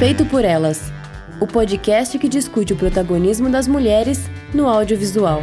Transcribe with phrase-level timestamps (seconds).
[0.00, 0.80] Feito por Elas
[1.42, 4.20] o podcast que discute o protagonismo das mulheres
[4.54, 5.42] no audiovisual.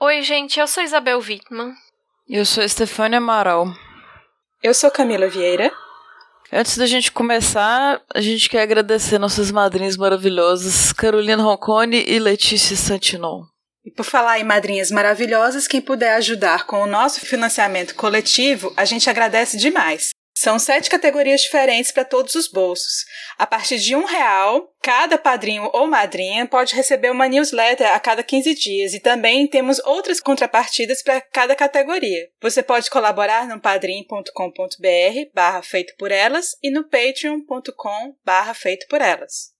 [0.00, 1.72] Oi, gente, eu sou Isabel Wittmann.
[2.28, 3.68] Eu sou Estefânia Amaral.
[4.60, 5.70] Eu sou Camila Vieira.
[6.52, 12.76] Antes da gente começar, a gente quer agradecer nossas madrinhas maravilhosas, Carolina Roncone e Letícia
[12.76, 13.44] Santinon.
[13.84, 18.84] E por falar em madrinhas maravilhosas, quem puder ajudar com o nosso financiamento coletivo, a
[18.84, 20.10] gente agradece demais.
[20.42, 23.04] São sete categorias diferentes para todos os bolsos.
[23.38, 28.24] A partir de um real, cada padrinho ou madrinha pode receber uma newsletter a cada
[28.24, 32.28] 15 dias e também temos outras contrapartidas para cada categoria.
[32.40, 39.00] Você pode colaborar no padrim.com.br barra feito por elas e no patreon.com barra feito por
[39.00, 39.52] elas.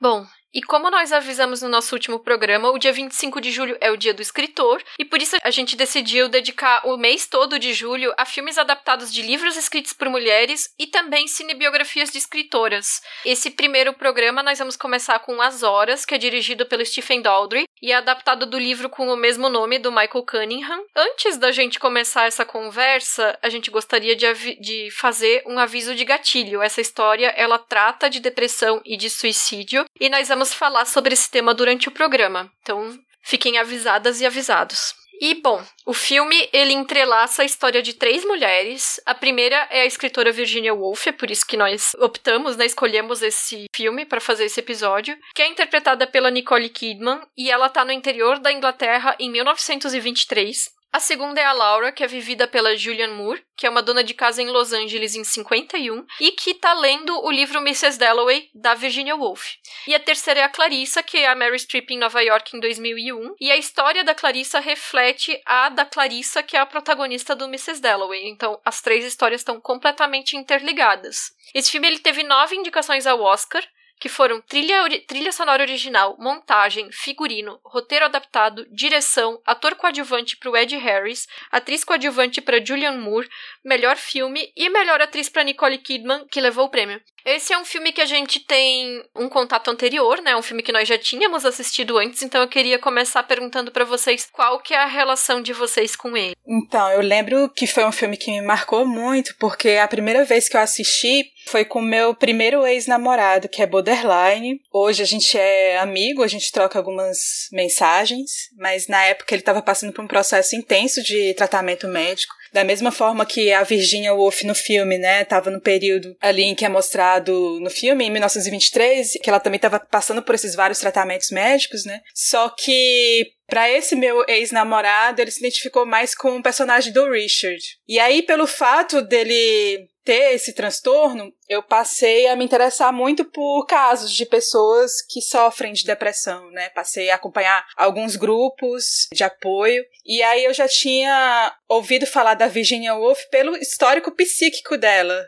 [0.00, 3.90] Bom, e como nós avisamos no nosso último programa, o dia 25 de julho é
[3.90, 7.72] o dia do escritor, e por isso a gente decidiu dedicar o mês todo de
[7.72, 13.00] julho a filmes adaptados de livros escritos por mulheres e também cinebiografias de escritoras.
[13.24, 17.64] Esse primeiro programa nós vamos começar com As Horas, que é dirigido pelo Stephen Daldry
[17.80, 20.84] e é adaptado do livro com o mesmo nome do Michael Cunningham.
[20.94, 24.26] Antes da gente começar essa conversa, a gente gostaria de,
[24.60, 26.62] de fazer um aviso de gatilho.
[26.62, 31.12] Essa história ela trata de depressão e de suicídio, e nós vamos vamos falar sobre
[31.12, 32.50] esse tema durante o programa.
[32.62, 34.92] Então, fiquem avisadas e avisados.
[35.20, 39.00] E bom, o filme ele entrelaça a história de três mulheres.
[39.06, 43.22] A primeira é a escritora Virginia Woolf, é por isso que nós optamos, né, escolhemos
[43.22, 47.84] esse filme para fazer esse episódio, que é interpretada pela Nicole Kidman e ela está
[47.84, 50.81] no interior da Inglaterra em 1923.
[50.92, 54.04] A segunda é a Laura, que é vivida pela Julianne Moore, que é uma dona
[54.04, 57.98] de casa em Los Angeles em 51 e que está lendo o livro Mrs.
[57.98, 59.54] Dalloway da Virginia Woolf.
[59.86, 62.60] E a terceira é a Clarissa, que é a Mary Streep em Nova York em
[62.60, 67.46] 2001, e a história da Clarissa reflete a da Clarissa, que é a protagonista do
[67.46, 67.80] Mrs.
[67.80, 68.28] Dalloway.
[68.28, 71.32] Então, as três histórias estão completamente interligadas.
[71.54, 73.66] Esse filme ele teve nove indicações ao Oscar,
[74.02, 80.56] que foram trilha, trilha sonora original, montagem, figurino, roteiro adaptado, direção, ator coadjuvante para o
[80.56, 83.30] Ed Harris, atriz coadjuvante para Julianne Moore,
[83.64, 87.00] melhor filme e melhor atriz para Nicole Kidman, que levou o prêmio.
[87.24, 90.36] Esse é um filme que a gente tem um contato anterior, né?
[90.36, 94.28] Um filme que nós já tínhamos assistido antes, então eu queria começar perguntando para vocês
[94.30, 96.34] qual que é a relação de vocês com ele.
[96.46, 100.48] Então, eu lembro que foi um filme que me marcou muito, porque a primeira vez
[100.48, 104.60] que eu assisti foi com meu primeiro ex-namorado, que é Borderline.
[104.72, 109.62] Hoje a gente é amigo, a gente troca algumas mensagens, mas na época ele estava
[109.62, 112.34] passando por um processo intenso de tratamento médico.
[112.52, 116.54] Da mesma forma que a Virginia Woolf no filme, né, tava no período ali em
[116.54, 120.78] que é mostrado no filme, em 1923, que ela também estava passando por esses vários
[120.78, 122.00] tratamentos médicos, né?
[122.14, 127.62] Só que para esse meu ex-namorado, ele se identificou mais com o personagem do Richard.
[127.86, 133.66] E aí, pelo fato dele ter esse transtorno, eu passei a me interessar muito por
[133.66, 136.70] casos de pessoas que sofrem de depressão, né?
[136.70, 142.48] Passei a acompanhar alguns grupos de apoio e aí eu já tinha ouvido falar da
[142.48, 145.24] Virginia Woolf pelo histórico psíquico dela.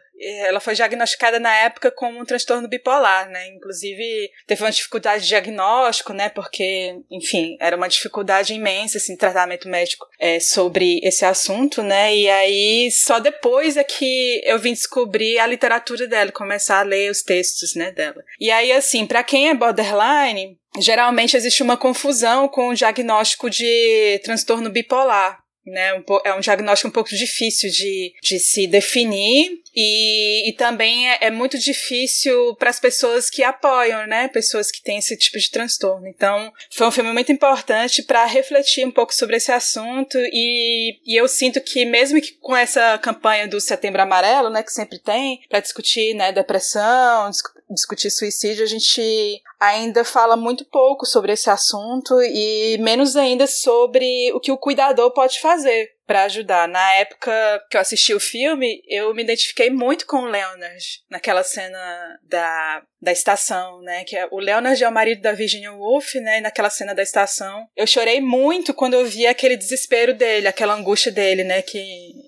[0.46, 3.48] Ela foi diagnosticada na época com um transtorno bipolar, né?
[3.48, 6.28] Inclusive teve uma dificuldade de diagnóstico, né?
[6.28, 12.14] Porque, enfim, era uma dificuldade imensa, assim, tratamento médico é, sobre esse assunto, né?
[12.16, 17.10] E aí só depois é que eu vim descobrir a literatura dela, começar a ler
[17.10, 18.22] os textos, né, dela.
[18.40, 24.20] E aí, assim, para quem é borderline, geralmente existe uma confusão com o diagnóstico de
[24.24, 26.02] transtorno bipolar, né?
[26.24, 31.30] É um diagnóstico um pouco difícil de, de se definir e, e também é, é
[31.30, 34.28] muito difícil para as pessoas que apoiam, né?
[34.28, 36.06] Pessoas que têm esse tipo de transtorno.
[36.06, 41.18] Então, foi um filme muito importante para refletir um pouco sobre esse assunto e, e
[41.18, 45.40] eu sinto que mesmo que com essa campanha do Setembro Amarelo, né, que sempre tem,
[45.48, 47.30] para discutir, né, depressão,
[47.70, 54.32] discutir suicídio, a gente ainda fala muito pouco sobre esse assunto e menos ainda sobre
[54.32, 56.68] o que o cuidador pode fazer para ajudar.
[56.68, 57.32] Na época
[57.70, 61.78] que eu assisti o filme, eu me identifiquei muito com o Leonard, naquela cena
[62.22, 64.04] da, da estação, né?
[64.04, 66.38] Que é, o Leonard é o marido da Virginia Woolf, né?
[66.38, 70.74] E naquela cena da estação, eu chorei muito quando eu vi aquele desespero dele, aquela
[70.74, 71.62] angústia dele, né?
[71.62, 71.78] Que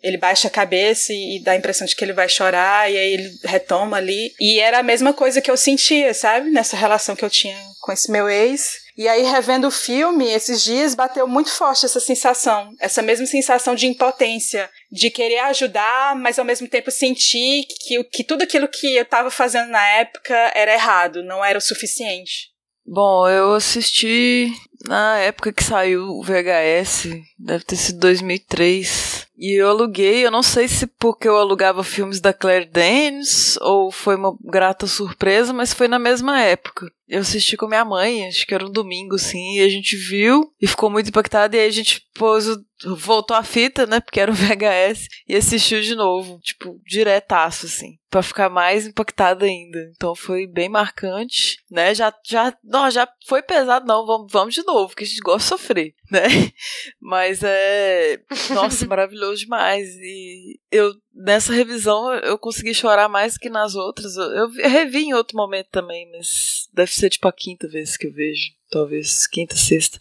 [0.02, 2.96] ele baixa a cabeça e, e dá a impressão de que ele vai chorar, e
[2.96, 4.32] aí ele retoma ali.
[4.40, 6.50] E era a mesma coisa que eu sentia, sabe?
[6.50, 8.86] Nessa relação que eu tinha com esse meu ex.
[8.96, 13.74] E aí, revendo o filme, esses dias bateu muito forte essa sensação, essa mesma sensação
[13.74, 18.96] de impotência, de querer ajudar, mas ao mesmo tempo sentir que, que tudo aquilo que
[18.96, 22.56] eu estava fazendo na época era errado, não era o suficiente.
[22.86, 24.50] Bom, eu assisti
[24.86, 27.08] na época que saiu o VHS,
[27.38, 29.26] deve ter sido 2003.
[29.36, 33.90] E eu aluguei, eu não sei se porque eu alugava filmes da Claire Danes ou
[33.92, 36.90] foi uma grata surpresa, mas foi na mesma época.
[37.08, 40.52] Eu assisti com minha mãe, acho que era um domingo, assim, e a gente viu
[40.60, 42.60] e ficou muito impactada, e aí a gente pôs o,
[42.96, 47.96] voltou a fita, né, porque era um VHS, e assistiu de novo, tipo, diretaço, assim,
[48.10, 49.78] para ficar mais impactada ainda.
[49.94, 54.64] Então foi bem marcante, né, já, já, não, já foi pesado, não, vamos, vamos de
[54.64, 56.22] novo, porque a gente gosta de sofrer, né,
[57.00, 58.18] mas é,
[58.52, 64.24] nossa, maravilhoso demais, e eu, nessa revisão, eu consegui chorar mais que nas outras, eu,
[64.24, 68.12] eu revi em outro momento também, mas deve ser tipo a quinta vez que eu
[68.12, 69.98] vejo, talvez quinta, sexta.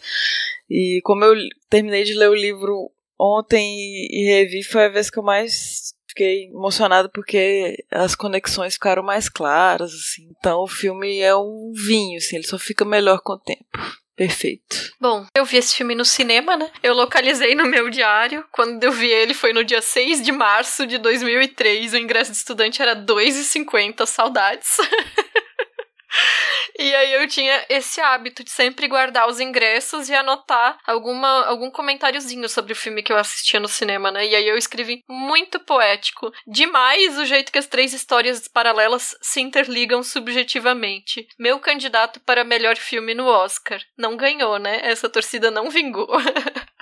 [0.69, 1.36] E como eu
[1.69, 3.77] terminei de ler o livro ontem
[4.12, 9.30] e, revi, foi a vez que eu mais fiquei emocionada porque as conexões ficaram mais
[9.30, 10.30] claras, assim.
[10.38, 13.66] Então o filme é um vinho, assim, ele só fica melhor com o tempo.
[14.16, 14.94] Perfeito.
[15.00, 16.72] Bom, eu vi esse filme no cinema, né?
[16.82, 18.46] Eu localizei no meu diário.
[18.52, 21.94] Quando eu vi ele foi no dia 6 de março de 2003.
[21.94, 24.06] O ingresso de estudante era R$ 2,50.
[24.06, 24.78] Saudades.
[26.78, 31.72] E aí eu tinha esse hábito de sempre guardar os ingressos e anotar alguma, algum
[31.72, 34.28] comentáriozinho sobre o filme que eu assistia no cinema, né?
[34.28, 36.34] E aí eu escrevi muito poético.
[36.46, 41.26] Demais o jeito que as três histórias paralelas se interligam subjetivamente.
[41.40, 43.80] Meu candidato para melhor filme no Oscar.
[43.98, 44.82] Não ganhou, né?
[44.84, 46.10] Essa torcida não vingou.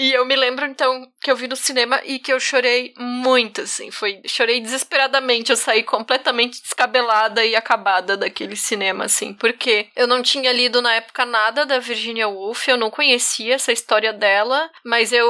[0.00, 3.60] E eu me lembro, então, que eu vi no cinema e que eu chorei muito,
[3.60, 3.90] assim.
[3.90, 5.50] Foi, chorei desesperadamente.
[5.50, 9.34] Eu saí completamente descabelada e acabada daquele cinema, assim.
[9.34, 13.72] Porque eu não tinha lido na época nada da Virginia Woolf, eu não conhecia essa
[13.72, 15.28] história dela, mas eu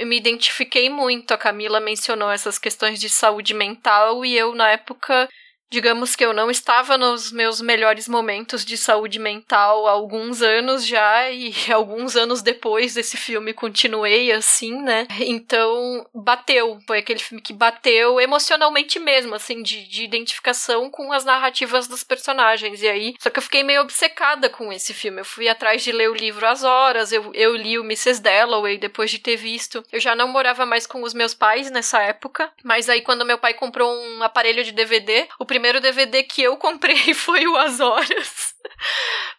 [0.00, 1.32] me identifiquei muito.
[1.32, 5.28] A Camila mencionou essas questões de saúde mental e eu, na época,
[5.70, 10.86] Digamos que eu não estava nos meus melhores momentos de saúde mental há alguns anos
[10.86, 15.06] já, e alguns anos depois desse filme continuei assim, né?
[15.20, 16.78] Então, bateu.
[16.86, 22.02] Foi aquele filme que bateu emocionalmente mesmo, assim, de, de identificação com as narrativas dos
[22.02, 22.82] personagens.
[22.82, 25.20] E aí, só que eu fiquei meio obcecada com esse filme.
[25.20, 28.22] Eu fui atrás de ler o livro às horas, eu, eu li o Mrs.
[28.22, 29.84] Dalloway depois de ter visto.
[29.92, 33.38] Eu já não morava mais com os meus pais nessa época, mas aí quando meu
[33.38, 37.80] pai comprou um aparelho de DVD, o primeiro DVD que eu comprei foi o As
[37.80, 38.54] Horas.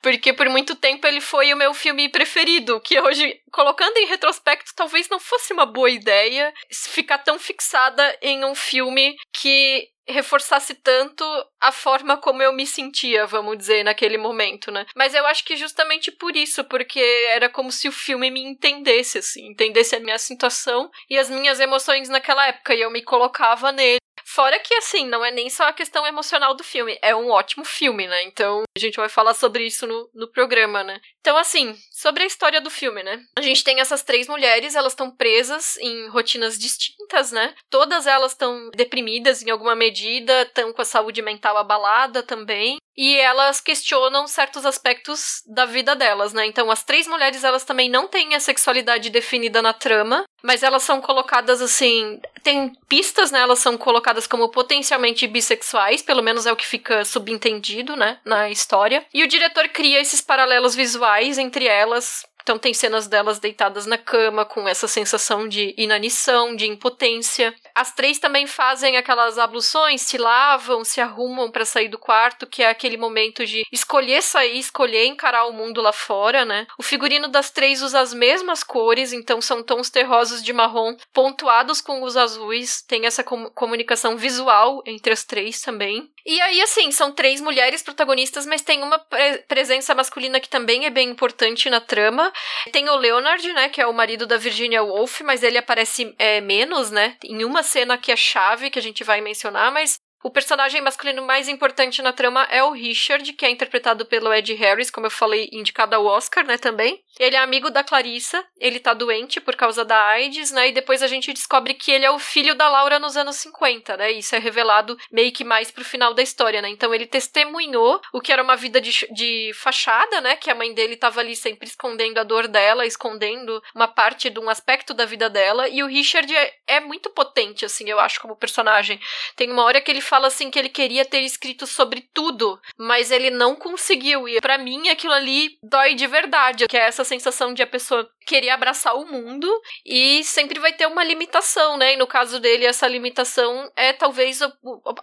[0.02, 4.74] Porque por muito tempo ele foi o meu filme preferido, que hoje, colocando em retrospecto,
[4.76, 11.24] talvez não fosse uma boa ideia ficar tão fixada em um filme que reforçasse tanto
[11.62, 14.86] a forma como eu me sentia, vamos dizer, naquele momento, né?
[14.96, 17.00] Mas eu acho que justamente por isso, porque
[17.32, 21.60] era como se o filme me entendesse, assim, entendesse a minha situação e as minhas
[21.60, 23.99] emoções naquela época, e eu me colocava nele.
[24.32, 27.66] Fora que, assim, não é nem só a questão emocional do filme, é um ótimo
[27.66, 28.22] filme, né?
[28.26, 31.02] Então, a gente vai falar sobre isso no, no programa, né?
[31.20, 33.22] Então, assim, sobre a história do filme, né?
[33.36, 37.54] A gente tem essas três mulheres, elas estão presas em rotinas distintas, né?
[37.70, 43.16] Todas elas estão deprimidas em alguma medida, estão com a saúde mental abalada também e
[43.16, 46.46] elas questionam certos aspectos da vida delas, né?
[46.46, 50.84] Então, as três mulheres, elas também não têm a sexualidade definida na trama, mas elas
[50.84, 53.40] são colocadas assim, tem pistas, né?
[53.40, 58.50] Elas são colocadas como potencialmente bissexuais, pelo menos é o que fica subentendido, né, na
[58.50, 59.06] história.
[59.14, 63.86] E o diretor cria esses paralelos visuais entre elas careless então tem cenas delas deitadas
[63.86, 67.54] na cama com essa sensação de inanição, de impotência.
[67.76, 72.64] As três também fazem aquelas abluções, se lavam, se arrumam para sair do quarto, que
[72.64, 76.66] é aquele momento de escolher sair, escolher encarar o mundo lá fora, né?
[76.78, 81.82] O figurino das três usa as mesmas cores, então são tons terrosos de marrom pontuados
[81.82, 82.82] com os azuis.
[82.82, 86.10] Tem essa com comunicação visual entre as três também.
[86.26, 90.86] E aí, assim, são três mulheres protagonistas, mas tem uma pre presença masculina que também
[90.86, 92.29] é bem importante na trama.
[92.72, 96.42] Tem o Leonard, né, que é o marido da Virginia Woolf, mas ele aparece é,
[96.42, 100.30] menos, né, em uma cena que é chave, que a gente vai mencionar, mas o
[100.30, 104.92] personagem masculino mais importante na trama é o Richard, que é interpretado pelo Ed Harris,
[104.92, 107.02] como eu falei, indicado ao Oscar, né, também.
[107.20, 111.02] Ele é amigo da Clarissa, ele tá doente por causa da AIDS, né, e depois
[111.02, 114.36] a gente descobre que ele é o filho da Laura nos anos 50, né, isso
[114.36, 118.32] é revelado meio que mais pro final da história, né, então ele testemunhou o que
[118.32, 122.20] era uma vida de, de fachada, né, que a mãe dele tava ali sempre escondendo
[122.20, 126.36] a dor dela, escondendo uma parte de um aspecto da vida dela, e o Richard
[126.36, 129.00] é, é muito potente, assim, eu acho, como personagem.
[129.36, 133.12] Tem uma hora que ele fala assim que ele queria ter escrito sobre tudo, mas
[133.12, 134.28] ele não conseguiu.
[134.28, 138.10] E para mim aquilo ali dói de verdade, que é essa sensação de a pessoa
[138.26, 139.48] querer abraçar o mundo
[139.86, 141.94] e sempre vai ter uma limitação, né?
[141.94, 144.52] E no caso dele essa limitação é talvez a,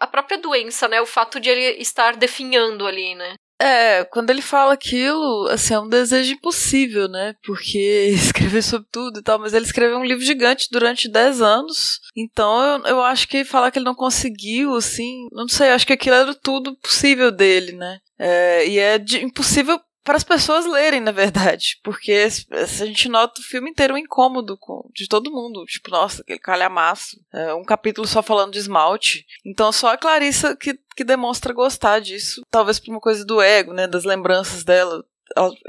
[0.01, 1.01] a própria doença, né?
[1.01, 3.35] O fato de ele estar definhando ali, né?
[3.59, 7.35] É, quando ele fala aquilo, assim, é um desejo impossível, né?
[7.43, 12.01] Porque escrever sobre tudo e tal, mas ele escreveu um livro gigante durante 10 anos.
[12.15, 15.93] Então eu, eu acho que falar que ele não conseguiu, assim, não sei, acho que
[15.95, 17.99] aquilo era tudo possível dele, né?
[18.19, 21.81] É, e é de, impossível para as pessoas lerem, na verdade.
[21.83, 25.65] Porque a gente nota o filme inteiro um incômodo com, de todo mundo.
[25.67, 27.21] Tipo, nossa, aquele calhamaço.
[27.35, 29.27] É, um capítulo só falando de esmalte.
[29.45, 32.43] Então só a Clarissa que, que demonstra gostar disso.
[32.51, 33.89] Talvez por uma coisa do ego, né?
[33.89, 35.05] Das lembranças dela.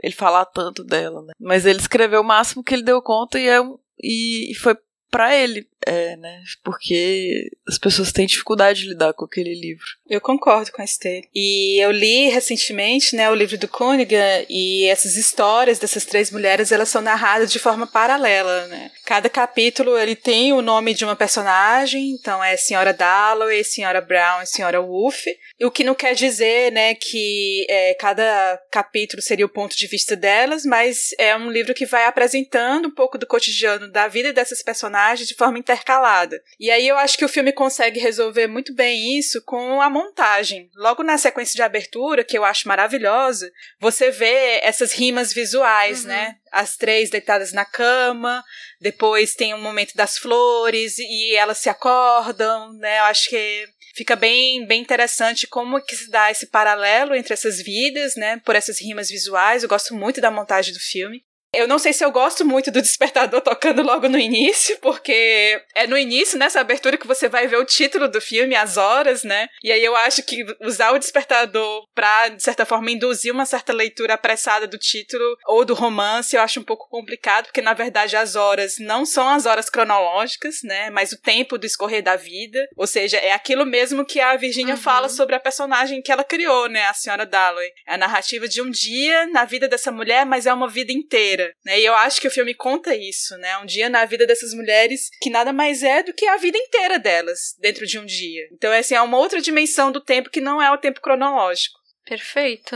[0.04, 1.34] Ele falar tanto dela, né?
[1.40, 4.78] Mas ele escreveu o máximo que ele deu conta e, é um, e foi
[5.10, 6.44] para ele, é, né?
[6.64, 9.86] Porque as pessoas têm dificuldade de lidar com aquele livro.
[10.10, 11.24] Eu concordo com a Esther.
[11.34, 16.72] E eu li recentemente, né, o livro do Cunningham e essas histórias dessas três mulheres,
[16.72, 18.92] elas são narradas de forma paralela, né?
[19.06, 24.42] Cada capítulo ele tem o nome de uma personagem, então é Senhora Dalloway, Senhora Brown
[24.42, 25.24] e Senhora Wolf.
[25.62, 30.16] O que não quer dizer, né, que é, cada capítulo seria o ponto de vista
[30.16, 34.62] delas, mas é um livro que vai apresentando um pouco do cotidiano da vida dessas
[34.62, 36.42] personagens de forma intercalada.
[36.60, 40.70] E aí eu acho que o filme consegue resolver muito bem isso com a montagem.
[40.76, 46.10] Logo na sequência de abertura, que eu acho maravilhosa, você vê essas rimas visuais, uhum.
[46.10, 46.36] né?
[46.52, 48.44] As três deitadas na cama,
[48.80, 53.00] depois tem um momento das flores e elas se acordam, né?
[53.00, 57.62] Eu acho que fica bem, bem interessante como que se dá esse paralelo entre essas
[57.62, 58.40] vidas, né?
[58.46, 59.64] Por essas rimas visuais.
[59.64, 61.24] Eu gosto muito da montagem do filme.
[61.54, 65.88] Eu não sei se eu gosto muito do despertador tocando logo no início, porque é
[65.88, 69.48] no início, nessa abertura, que você vai ver o título do filme, as horas, né?
[69.64, 73.72] E aí eu acho que usar o despertador pra, de certa forma, induzir uma certa
[73.72, 78.18] leitura apressada do título ou do romance, eu acho um pouco complicado, porque na verdade
[78.18, 80.90] as horas não são as horas cronológicas, né?
[80.90, 82.68] Mas o tempo do escorrer da vida.
[82.76, 84.82] Ou seja, é aquilo mesmo que a Virginia uhum.
[84.82, 86.86] fala sobre a personagem que ela criou, né?
[86.88, 87.72] A senhora Dalloway.
[87.88, 91.37] É a narrativa de um dia na vida dessa mulher, mas é uma vida inteira
[91.66, 91.80] né?
[91.80, 93.58] E eu acho que o filme conta isso, né?
[93.58, 96.98] Um dia na vida dessas mulheres que nada mais é do que a vida inteira
[96.98, 98.48] delas dentro de um dia.
[98.52, 101.78] Então, assim, é uma outra dimensão do tempo que não é o tempo cronológico.
[102.06, 102.76] Perfeito.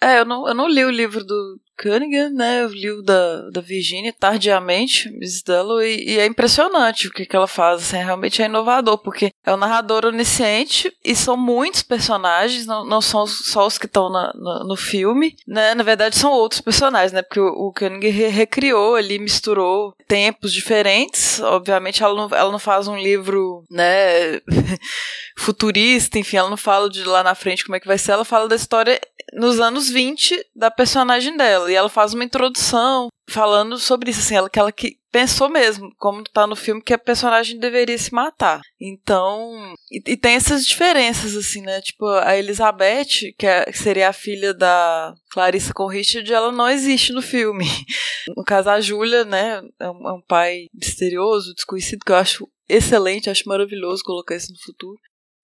[0.00, 2.62] É, eu não, eu não li o livro do, Cunningham, né?
[2.62, 7.26] Eu li o da, da Virginia tardiamente, Miss Dalloway, e, e é impressionante o que,
[7.26, 11.82] que ela faz, assim, realmente é inovador, porque é um narrador onisciente e são muitos
[11.82, 15.74] personagens, não, não são só os que estão no filme, né?
[15.74, 17.22] Na verdade, são outros personagens, né?
[17.22, 21.40] Porque o, o re recriou ali, misturou tempos diferentes.
[21.40, 24.40] Obviamente, ela não, ela não faz um livro, né?
[25.36, 28.24] futurista, enfim, ela não fala de lá na frente como é que vai ser, ela
[28.24, 29.00] fala da história
[29.32, 31.70] nos anos 20 da personagem dela.
[31.70, 35.94] E ela faz uma introdução falando sobre isso, assim, ela que ela que pensou mesmo,
[35.96, 38.60] como tá no filme, que a personagem deveria se matar.
[38.80, 41.80] Então, e, e tem essas diferenças, assim, né?
[41.80, 46.68] Tipo, a Elizabeth, que, é, que seria a filha da Clarissa com Richard, ela não
[46.68, 47.64] existe no filme.
[48.34, 52.48] No caso, a Júlia, né, é um, é um pai misterioso, desconhecido, que eu acho
[52.66, 54.98] excelente, acho maravilhoso colocar isso no futuro.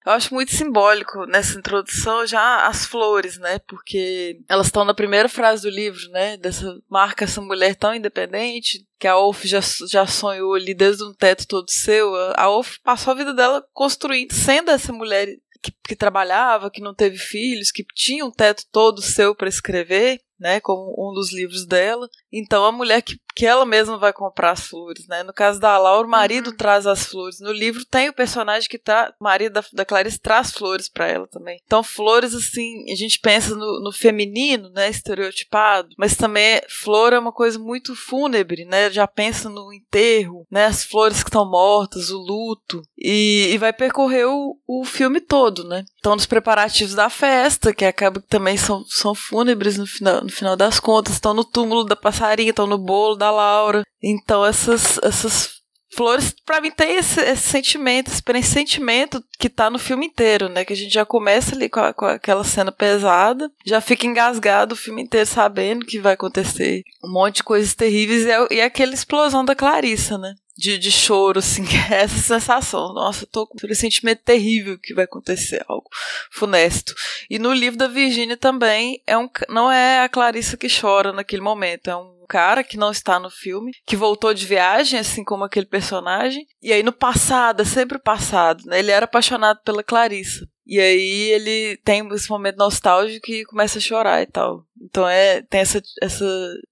[0.04, 3.58] Eu acho muito simbólico nessa introdução já as flores, né?
[3.60, 6.36] Porque elas estão na primeira frase do livro, né?
[6.38, 11.12] Dessa marca essa mulher tão independente que a Wolf já, já sonhou ali desde um
[11.12, 12.14] teto todo seu.
[12.34, 16.94] A Wolf passou a vida dela construindo, sendo essa mulher que, que trabalhava, que não
[16.94, 21.66] teve filhos, que tinha um teto todo seu para escrever né, como um dos livros
[21.66, 22.08] dela.
[22.32, 25.22] Então a mulher que, que ela mesma vai comprar as flores, né?
[25.22, 26.56] No caso da Laura, o marido uhum.
[26.56, 27.40] traz as flores.
[27.40, 31.06] No livro tem o personagem que tá, o marido da, da Clarice traz flores para
[31.06, 31.60] ela também.
[31.64, 37.18] Então flores assim, a gente pensa no, no, feminino, né, estereotipado, mas também flor é
[37.18, 38.90] uma coisa muito fúnebre, né?
[38.90, 43.72] Já pensa no enterro, né, as flores que estão mortas, o luto e, e vai
[43.72, 45.84] percorrer o, o filme todo, né?
[45.98, 50.36] Então nos preparativos da festa, que acaba que também são, são fúnebres no final no
[50.36, 53.82] final das contas, estão no túmulo da passarinha, estão no bolo da Laura.
[54.02, 55.60] Então essas, essas
[55.92, 60.64] flores, para mim, tem esse, esse, sentimento, esse pressentimento que tá no filme inteiro, né?
[60.64, 64.74] Que a gente já começa ali com, a, com aquela cena pesada, já fica engasgado
[64.74, 68.60] o filme inteiro sabendo que vai acontecer um monte de coisas terríveis e, é, e
[68.60, 70.34] é aquela explosão da Clarissa, né?
[70.56, 72.92] De, de choro, assim, é essa sensação.
[72.92, 75.88] Nossa, eu tô com um sentimento terrível que vai acontecer algo
[76.30, 76.94] funesto.
[77.28, 81.42] E no livro da Virginia também é um, não é a Clarissa que chora naquele
[81.42, 85.42] momento, é um cara que não está no filme, que voltou de viagem, assim como
[85.42, 86.46] aquele personagem.
[86.62, 88.78] E aí no passado, é sempre o passado, né?
[88.78, 90.46] Ele era apaixonado pela Clarissa.
[90.64, 94.64] E aí ele tem esse momento nostálgico e começa a chorar e tal.
[94.80, 96.24] Então é, tem essa, essa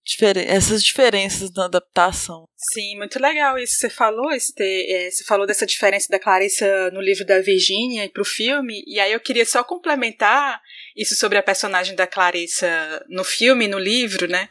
[0.05, 2.45] diferen essas diferenças na adaptação.
[2.73, 6.93] Sim, muito legal isso que você falou, Este, é, você falou dessa diferença da Clarissa
[6.93, 10.61] no livro da Virginia para o filme, e aí eu queria só complementar
[10.99, 12.69] isso sobre a personagem da Clarissa
[13.09, 14.49] no filme, no livro, né?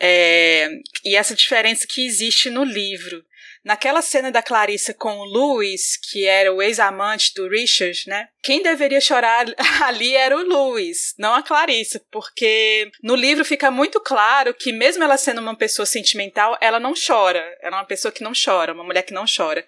[0.00, 0.68] É,
[1.04, 3.24] e essa diferença que existe no livro.
[3.64, 8.28] Naquela cena da Clarissa com o Louis, que era o ex-amante do Richard, né?
[8.42, 9.46] Quem deveria chorar
[9.82, 15.02] ali era o Louis, não a Clarissa, porque no livro fica muito claro que mesmo
[15.02, 17.42] ela sendo uma pessoa sentimental, ela não chora.
[17.62, 19.66] Ela é uma pessoa que não chora, uma mulher que não chora.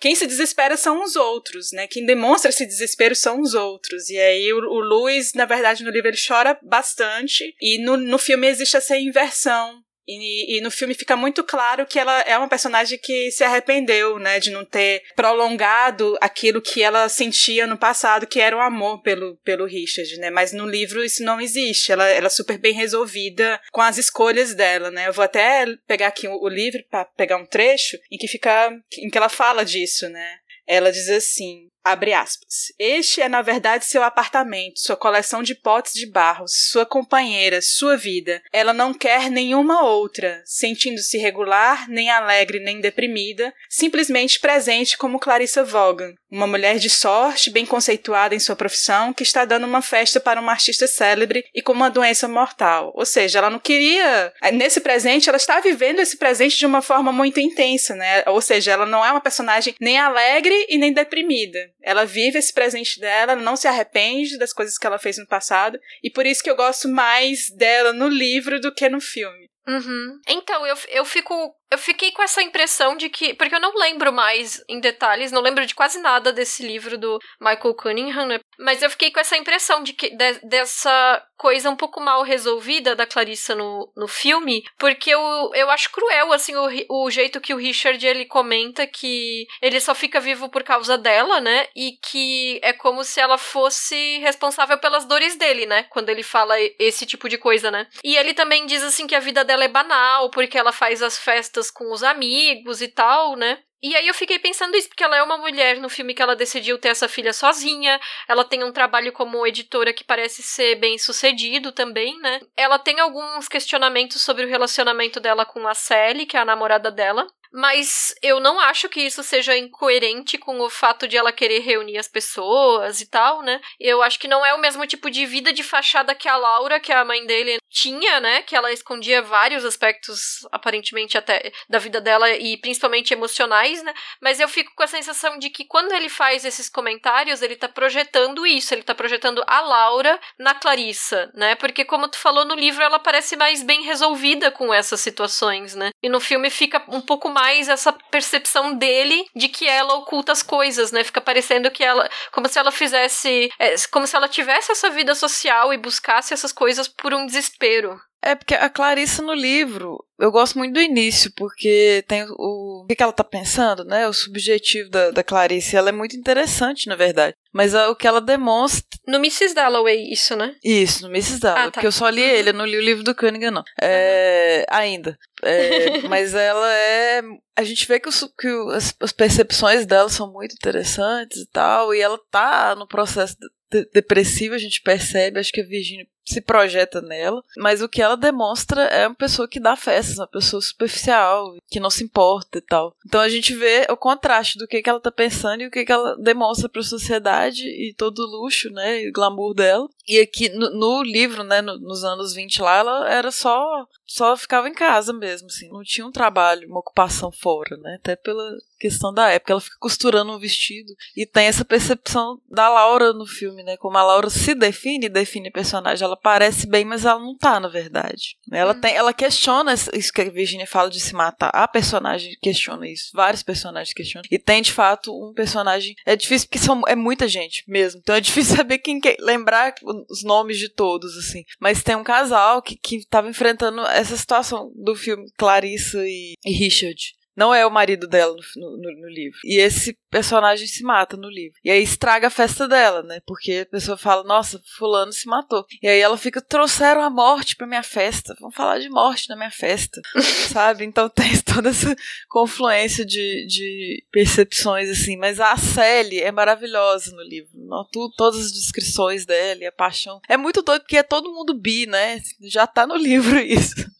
[0.00, 1.86] Quem se desespera são os outros, né?
[1.86, 4.08] Quem demonstra esse desespero são os outros.
[4.08, 8.18] E aí o, o Louis, na verdade, no livro ele chora bastante e no, no
[8.18, 12.48] filme existe essa inversão e, e, no filme fica muito claro que ela é uma
[12.48, 18.26] personagem que se arrependeu, né, de não ter prolongado aquilo que ela sentia no passado,
[18.26, 20.30] que era o amor pelo, pelo Richard, né?
[20.30, 21.90] Mas no livro isso não existe.
[21.90, 25.08] Ela, ela é super bem resolvida com as escolhas dela, né?
[25.08, 28.70] Eu vou até pegar aqui o, o livro para pegar um trecho em que fica,
[28.98, 30.38] em que ela fala disso, né?
[30.66, 32.72] Ela diz assim: Abre aspas.
[32.80, 37.96] Este é, na verdade, seu apartamento, sua coleção de potes de barro, sua companheira, sua
[37.96, 38.42] vida.
[38.52, 45.62] Ela não quer nenhuma outra, sentindo-se regular, nem alegre, nem deprimida, simplesmente presente como Clarissa
[45.62, 50.18] Vaughan, uma mulher de sorte, bem conceituada em sua profissão, que está dando uma festa
[50.18, 52.90] para uma artista célebre e com uma doença mortal.
[52.96, 54.32] Ou seja, ela não queria.
[54.42, 58.24] Eh, nesse presente, ela está vivendo esse presente de uma forma muito intensa, né?
[58.26, 61.70] Ou seja, ela não é uma personagem nem alegre e nem deprimida.
[61.86, 65.26] Ela vive esse presente dela, ela não se arrepende das coisas que ela fez no
[65.26, 69.48] passado, e por isso que eu gosto mais dela no livro do que no filme.
[69.68, 70.20] Uhum.
[70.26, 73.34] Então, eu, eu fico eu fiquei com essa impressão de que.
[73.34, 77.18] Porque eu não lembro mais em detalhes, não lembro de quase nada desse livro do
[77.40, 78.40] Michael Cunningham, né?
[78.58, 82.94] Mas eu fiquei com essa impressão de que de, dessa coisa um pouco mal resolvida
[82.94, 87.52] da Clarissa no, no filme, porque eu, eu acho cruel, assim, o, o jeito que
[87.52, 91.66] o Richard ele comenta que ele só fica vivo por causa dela, né?
[91.74, 95.82] E que é como se ela fosse responsável pelas dores dele, né?
[95.90, 97.86] Quando ele fala esse tipo de coisa, né?
[98.04, 101.18] E ele também diz, assim, que a vida dela é banal, porque ela faz as
[101.18, 103.58] festas festas com os amigos e tal, né?
[103.82, 106.34] E aí eu fiquei pensando isso, porque ela é uma mulher no filme que ela
[106.34, 110.98] decidiu ter essa filha sozinha, ela tem um trabalho como editora que parece ser bem
[110.98, 112.40] sucedido também, né?
[112.56, 116.90] Ela tem alguns questionamentos sobre o relacionamento dela com a Sally, que é a namorada
[116.90, 117.26] dela.
[117.56, 121.96] Mas eu não acho que isso seja incoerente com o fato de ela querer reunir
[121.96, 123.62] as pessoas e tal, né?
[123.80, 126.78] Eu acho que não é o mesmo tipo de vida de fachada que a Laura,
[126.78, 128.42] que a mãe dele tinha, né?
[128.42, 133.94] Que ela escondia vários aspectos, aparentemente até, da vida dela e principalmente emocionais, né?
[134.20, 137.70] Mas eu fico com a sensação de que quando ele faz esses comentários, ele tá
[137.70, 141.54] projetando isso, ele tá projetando a Laura na Clarissa, né?
[141.54, 145.88] Porque como tu falou no livro, ela parece mais bem resolvida com essas situações, né?
[146.02, 150.32] E no filme fica um pouco mais mais essa percepção dele de que ela oculta
[150.32, 151.04] as coisas, né?
[151.04, 152.08] Fica parecendo que ela.
[152.32, 153.50] Como se ela fizesse.
[153.58, 158.00] É, como se ela tivesse essa vida social e buscasse essas coisas por um desespero.
[158.26, 162.86] É porque a Clarissa no livro, eu gosto muito do início, porque tem o, o
[162.86, 164.08] que, ela tá pensando, né?
[164.08, 167.36] O subjetivo da, da Clarice, ela é muito interessante, na verdade.
[167.52, 168.98] Mas a, o que ela demonstra.
[169.06, 169.54] No Mrs.
[169.54, 170.56] Dalloway, isso, né?
[170.64, 171.38] Isso, no Mrs.
[171.38, 171.62] Dalloway.
[171.62, 171.72] Ah, tá.
[171.72, 173.64] Porque eu só li ele, eu não li o livro do Cunningham, não.
[173.80, 174.76] É, uhum.
[174.76, 175.18] Ainda.
[175.44, 177.22] É, mas ela é.
[177.56, 181.94] A gente vê que, os, que as, as percepções dela são muito interessantes e tal,
[181.94, 183.36] e ela tá no processo
[183.70, 188.02] de, depressivo, a gente percebe, acho que a Virginia se projeta nela, mas o que
[188.02, 192.58] ela demonstra é uma pessoa que dá festas, uma pessoa superficial, que não se importa
[192.58, 192.94] e tal.
[193.06, 195.84] Então a gente vê o contraste do que, que ela tá pensando e o que,
[195.84, 199.88] que ela demonstra para a sociedade e todo o luxo, né, e o glamour dela.
[200.08, 204.36] E aqui no, no livro, né, no, nos anos 20 lá, ela era só só
[204.36, 208.56] ficava em casa mesmo, assim, não tinha um trabalho, uma ocupação fora, né, até pela
[208.78, 209.52] questão da época.
[209.52, 213.98] Ela fica costurando um vestido e tem essa percepção da Laura no filme, né, como
[213.98, 218.36] a Laura se define, define personagem, ela parece bem, mas ela não tá, na verdade.
[218.50, 218.80] Ela hum.
[218.80, 221.50] tem, ela questiona isso que a Virginia fala de se matar.
[221.52, 224.26] A personagem questiona isso, vários personagens questionam.
[224.30, 228.00] E tem de fato um personagem, é difícil porque são é muita gente mesmo.
[228.00, 229.74] Então é difícil saber quem quer lembrar
[230.10, 231.44] os nomes de todos assim.
[231.60, 236.52] Mas tem um casal que que tava enfrentando essa situação do filme Clarissa e, e
[236.52, 237.15] Richard.
[237.36, 239.38] Não é o marido dela no, no, no, livro.
[239.44, 241.58] E esse personagem se mata no livro.
[241.62, 243.20] E aí estraga a festa dela, né?
[243.26, 245.64] Porque a pessoa fala, nossa, fulano se matou.
[245.82, 248.34] E aí ela fica, trouxeram a morte pra minha festa.
[248.40, 250.00] Vamos falar de morte na minha festa.
[250.50, 250.84] sabe?
[250.84, 251.94] Então tem toda essa
[252.28, 255.16] confluência de, de percepções, assim.
[255.16, 257.50] Mas a Sally é maravilhosa no livro.
[257.92, 260.20] Tu, todas as descrições dela e a paixão.
[260.28, 262.20] É muito doido porque é todo mundo bi, né?
[262.42, 263.95] Já tá no livro isso.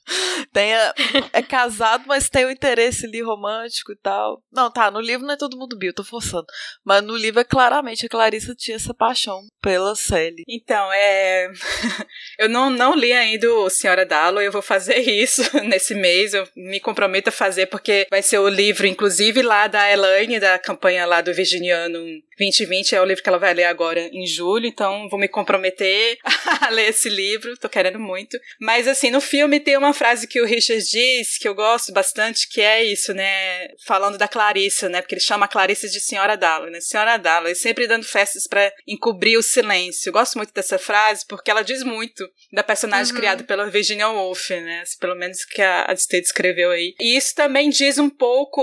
[0.52, 0.94] Tem a,
[1.32, 4.42] é casado, mas tem o interesse ali romântico e tal.
[4.52, 6.46] Não, tá, no livro não é todo mundo bi, eu tô forçando.
[6.84, 10.44] Mas no livro é claramente a Clarissa tinha essa paixão pela Sally.
[10.48, 11.50] Então, é.
[12.38, 16.46] eu não, não li ainda o Senhora Dalo, eu vou fazer isso nesse mês, eu
[16.56, 21.06] me comprometo a fazer, porque vai ser o livro, inclusive, lá da Elaine, da campanha
[21.06, 21.98] lá do Virginiano
[22.38, 26.18] 2020, é o livro que ela vai ler agora em julho, então vou me comprometer
[26.60, 28.38] a ler esse livro, tô querendo muito.
[28.60, 32.48] Mas assim, no filme tem uma frase que o Richard diz, que eu gosto bastante,
[32.48, 33.68] que é isso, né?
[33.86, 35.00] Falando da Clarissa, né?
[35.00, 36.80] Porque ele chama a Clarissa de Senhora Dalloway, né?
[36.80, 40.08] Senhora Dalloway, sempre dando festas para encobrir o silêncio.
[40.08, 43.18] Eu gosto muito dessa frase porque ela diz muito da personagem uhum.
[43.18, 44.80] criada pela Virginia Woolf, né?
[44.82, 46.94] Assim, pelo menos que a, a State escreveu aí.
[47.00, 48.62] E isso também diz um pouco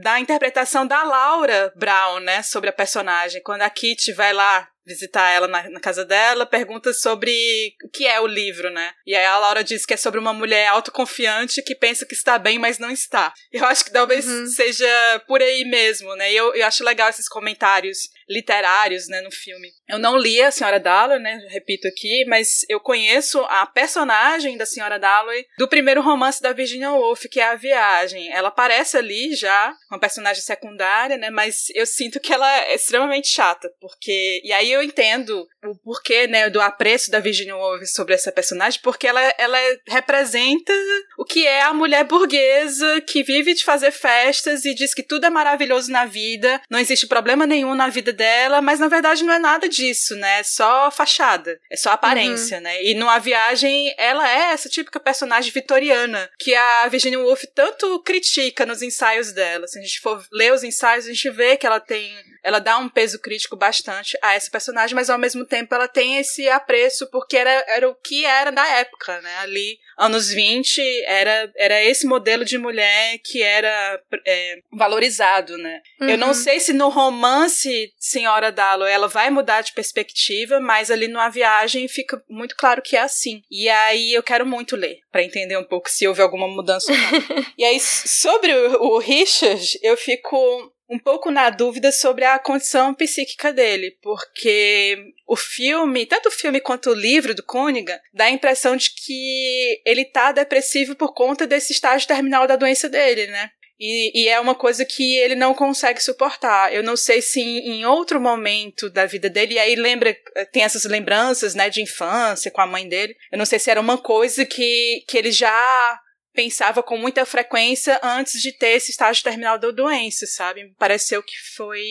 [0.00, 2.42] da interpretação da Laura Brown, né?
[2.42, 3.13] Sobre a personagem.
[3.42, 8.06] Quando a Kitty vai lá visitar ela na, na, casa dela, pergunta sobre o que
[8.06, 8.92] é o livro, né?
[9.06, 12.38] E aí a Laura diz que é sobre uma mulher autoconfiante que pensa que está
[12.38, 13.32] bem, mas não está.
[13.52, 14.46] Eu acho que talvez uhum.
[14.46, 16.32] seja por aí mesmo, né?
[16.32, 19.68] E eu, eu acho legal esses comentários literários, né, no filme.
[19.88, 24.66] Eu não li a Senhora Dalloway, né, repito aqui, mas eu conheço a personagem da
[24.66, 28.32] Senhora Dalloway do primeiro romance da Virginia Woolf, que é A Viagem.
[28.32, 33.28] Ela aparece ali já, uma personagem secundária, né, mas eu sinto que ela é extremamente
[33.28, 34.40] chata, porque...
[34.44, 38.80] E aí eu entendo o porquê, né, do apreço da Virginia Woolf sobre essa personagem,
[38.82, 40.72] porque ela, ela representa
[41.18, 45.26] o que é a mulher burguesa que vive de fazer festas e diz que tudo
[45.26, 49.34] é maravilhoso na vida, não existe problema nenhum na vida dela, mas na verdade não
[49.34, 50.40] é nada disso, né?
[50.40, 52.62] É só fachada, é só aparência, uhum.
[52.62, 52.82] né?
[52.82, 58.66] E numa viagem, ela é essa típica personagem vitoriana que a Virginia Woolf tanto critica
[58.66, 59.66] nos ensaios dela.
[59.66, 62.76] Se a gente for ler os ensaios, a gente vê que ela tem ela dá
[62.76, 67.08] um peso crítico bastante a essa personagem, mas ao mesmo tempo ela tem esse apreço
[67.10, 69.36] porque era, era o que era da época, né?
[69.38, 75.80] Ali, anos 20, era, era esse modelo de mulher que era é, valorizado, né?
[76.00, 76.10] Uhum.
[76.10, 76.34] Eu não uhum.
[76.34, 81.86] sei se no romance Senhora Dalo ela vai mudar de perspectiva, mas ali numa viagem
[81.88, 83.42] fica muito claro que é assim.
[83.50, 86.92] E aí eu quero muito ler para entender um pouco se houve alguma mudança.
[87.56, 92.94] e aí sobre o, o Richard, eu fico um pouco na dúvida sobre a condição
[92.94, 98.30] psíquica dele, porque o filme, tanto o filme quanto o livro do Cunningham, dá a
[98.30, 103.50] impressão de que ele tá depressivo por conta desse estágio terminal da doença dele, né?
[103.78, 106.72] E, e, é uma coisa que ele não consegue suportar.
[106.72, 110.16] Eu não sei se em, em outro momento da vida dele, e aí lembra,
[110.52, 113.16] tem essas lembranças, né, de infância com a mãe dele.
[113.32, 116.00] Eu não sei se era uma coisa que, que ele já
[116.34, 120.64] pensava com muita frequência antes de ter esse estágio terminal da doença, sabe?
[120.64, 121.84] Me pareceu que foi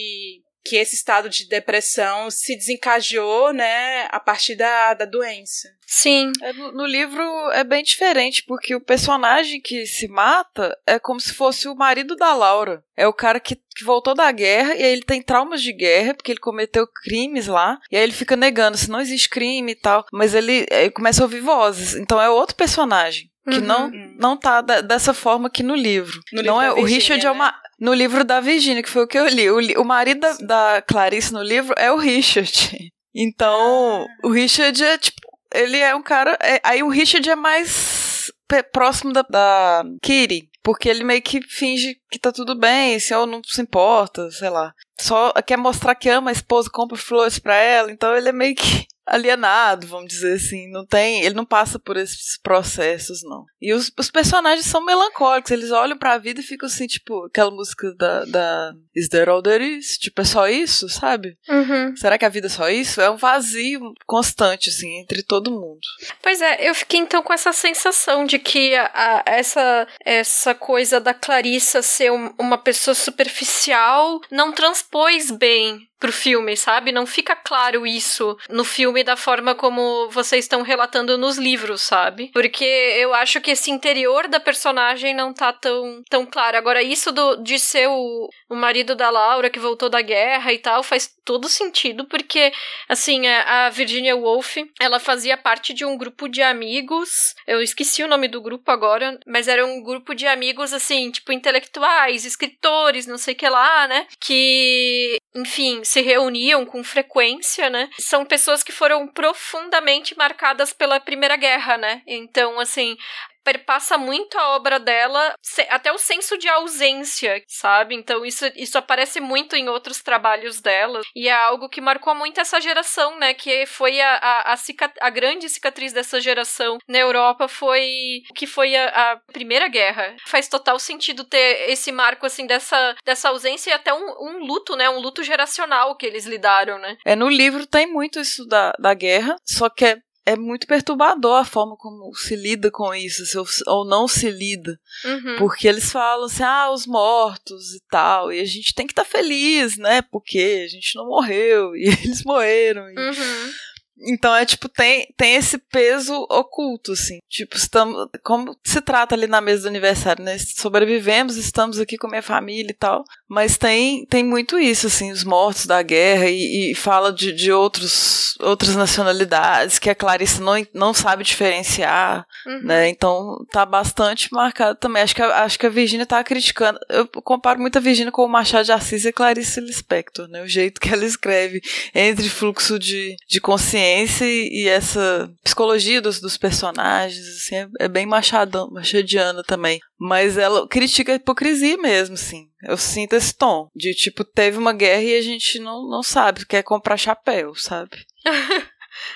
[0.66, 5.68] que esse estado de depressão se desencadeou, né, a partir da, da doença.
[5.86, 6.32] Sim.
[6.42, 11.20] É, no, no, livro é bem diferente, porque o personagem que se mata é como
[11.20, 12.84] se fosse o marido da Laura.
[12.96, 16.14] É o cara que, que voltou da guerra e aí ele tem traumas de guerra,
[16.14, 19.76] porque ele cometeu crimes lá, e aí ele fica negando se não existe crime e
[19.76, 21.96] tal, mas ele, ele começa a ouvir vozes.
[21.96, 23.66] Então é outro personagem que uhum.
[23.66, 26.20] não não tá da, dessa forma aqui no livro.
[26.32, 27.30] No não livro é o Richard é né?
[27.30, 29.50] é uma no livro da Virginia, que foi o que eu li.
[29.50, 32.52] O, o marido da, da, Clarice no livro é o Richard.
[33.16, 34.28] Então, ah.
[34.28, 35.22] o Richard é tipo,
[35.54, 38.32] ele é um cara, é, aí o Richard é mais
[38.72, 43.26] próximo da, da Kitty, porque ele meio que finge que tá tudo bem, se ou
[43.26, 44.74] não se importa, sei lá.
[45.00, 48.56] Só quer mostrar que ama a esposa, compra flores pra ela, então ele é meio
[48.56, 50.70] que alienado, vamos dizer assim.
[50.72, 53.46] Não tem, ele não passa por esses processos, não.
[53.62, 57.26] E os, os personagens são melancólicos, eles olham para a vida e ficam assim, tipo,
[57.26, 59.98] aquela música da, da Is There All There Is?
[59.98, 61.38] Tipo, é só isso, sabe?
[61.50, 61.96] Uhum.
[61.96, 63.02] Será que a vida é só isso?
[63.02, 65.82] É um vazio constante, assim, entre todo mundo.
[66.22, 71.00] Pois é, eu fiquei então com essa sensação de que a, a, essa, essa coisa
[71.00, 76.92] da Clarissa ser um, uma pessoa superficial não transpôs bem pro filme, sabe?
[76.92, 82.30] Não fica claro isso no filme da forma como vocês estão relatando nos livros, sabe?
[82.34, 86.58] Porque eu acho que esse interior da personagem não tá tão, tão claro.
[86.58, 90.58] Agora, isso do, de ser o, o marido da Laura que voltou da guerra e
[90.58, 92.52] tal faz todo sentido, porque,
[92.90, 98.10] assim, a Virginia Woolf, ela fazia parte de um grupo de amigos, eu esqueci o
[98.10, 103.18] nome do grupo agora, mas era um grupo de amigos, assim, tipo, intelectuais, escritores, não
[103.18, 104.06] sei o que lá, né?
[104.20, 107.90] Que, enfim, se reuniam com frequência, né?
[108.00, 112.02] São pessoas que foram profundamente marcadas pela Primeira Guerra, né?
[112.06, 112.96] Então, assim,
[113.44, 115.36] perpassa muito a obra dela,
[115.70, 117.96] até o senso de ausência, sabe?
[117.96, 122.40] Então isso, isso aparece muito em outros trabalhos dela e é algo que marcou muito
[122.40, 123.34] essa geração, né?
[123.34, 124.58] Que foi a, a, a,
[125.02, 130.16] a grande cicatriz dessa geração na Europa foi que foi a, a, Primeira Guerra.
[130.26, 134.76] Faz total sentido ter esse marco assim dessa, dessa ausência e até um, um luto,
[134.76, 134.90] né?
[134.90, 136.98] Um luto geracional que eles lidaram, né?
[137.06, 141.40] É no livro tem muito isso da, da guerra, só que é é muito perturbador
[141.40, 143.24] a forma como se lida com isso,
[143.68, 144.80] ou não se lida.
[145.04, 145.36] Uhum.
[145.38, 149.04] Porque eles falam assim, ah, os mortos e tal, e a gente tem que estar
[149.04, 150.02] tá feliz, né?
[150.02, 152.90] Porque a gente não morreu, e eles morreram.
[152.90, 152.96] E...
[152.98, 153.52] Uhum.
[153.98, 157.20] Então é tipo, tem, tem esse peso oculto, assim.
[157.30, 158.08] Tipo, estamos.
[158.24, 160.38] Como se trata ali na mesa do aniversário, né?
[160.38, 163.04] Sobrevivemos, estamos aqui com a minha família e tal.
[163.30, 167.52] Mas tem, tem muito isso, assim, os mortos da guerra e, e fala de, de
[167.52, 172.64] outros, outras nacionalidades que a Clarice não, não sabe diferenciar, uhum.
[172.64, 172.90] né?
[172.90, 175.04] Então tá bastante marcado também.
[175.04, 176.80] Acho que a, acho que a Virginia tá criticando.
[176.90, 180.42] Eu comparo muito a Virginia com o Machado de Assis e a Clarice Lispector, né?
[180.42, 181.62] O jeito que ela escreve
[181.94, 183.40] entre fluxo de, de
[183.84, 189.80] consciência e, essa psicologia dos, dos personagens, assim, é, é bem machadão, machadiana também.
[190.00, 192.50] Mas ela critica a hipocrisia mesmo, assim.
[192.64, 196.46] Eu sinto esse tom de tipo, teve uma guerra e a gente não, não sabe,
[196.46, 198.06] quer comprar chapéu, sabe?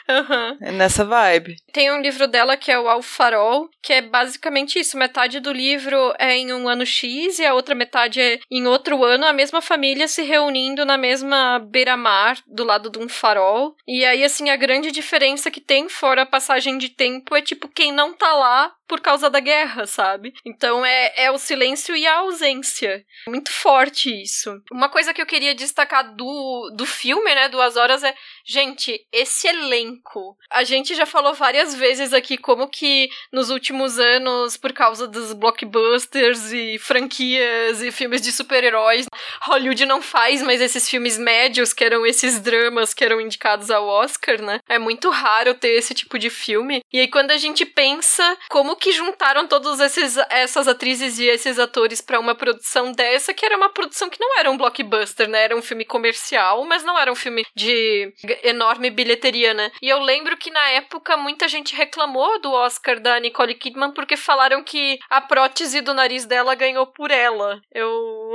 [0.09, 0.57] Uhum.
[0.61, 1.55] É nessa vibe.
[1.71, 4.97] Tem um livro dela que é o Alfarol, que é basicamente isso.
[4.97, 9.03] Metade do livro é em um ano X e a outra metade é em outro
[9.03, 13.75] ano, a mesma família se reunindo na mesma beira-mar, do lado de um farol.
[13.87, 17.67] E aí, assim, a grande diferença que tem, fora a passagem de tempo, é tipo,
[17.67, 20.33] quem não tá lá por causa da guerra, sabe?
[20.45, 23.05] Então é, é o silêncio e a ausência.
[23.27, 24.61] Muito forte isso.
[24.71, 29.47] Uma coisa que eu queria destacar do, do filme, né, Duas Horas, é, gente, esse
[29.47, 30.37] elenco.
[30.49, 35.33] A gente já falou várias vezes aqui como que nos últimos anos, por causa dos
[35.33, 39.05] blockbusters e franquias e filmes de super-heróis,
[39.41, 43.85] Hollywood não faz mais esses filmes médios, que eram esses dramas que eram indicados ao
[43.85, 44.59] Oscar, né?
[44.69, 46.81] É muito raro ter esse tipo de filme.
[46.93, 51.99] E aí quando a gente pensa como que juntaram todas essas atrizes e esses atores
[51.99, 55.43] para uma produção dessa, que era uma produção que não era um blockbuster, né?
[55.43, 58.13] Era um filme comercial, mas não era um filme de
[58.43, 59.71] enorme bilheteria, né?
[59.81, 64.15] E eu lembro que na época muita gente reclamou do Oscar da Nicole Kidman porque
[64.15, 67.61] falaram que a prótese do nariz dela ganhou por ela.
[67.73, 68.33] Eu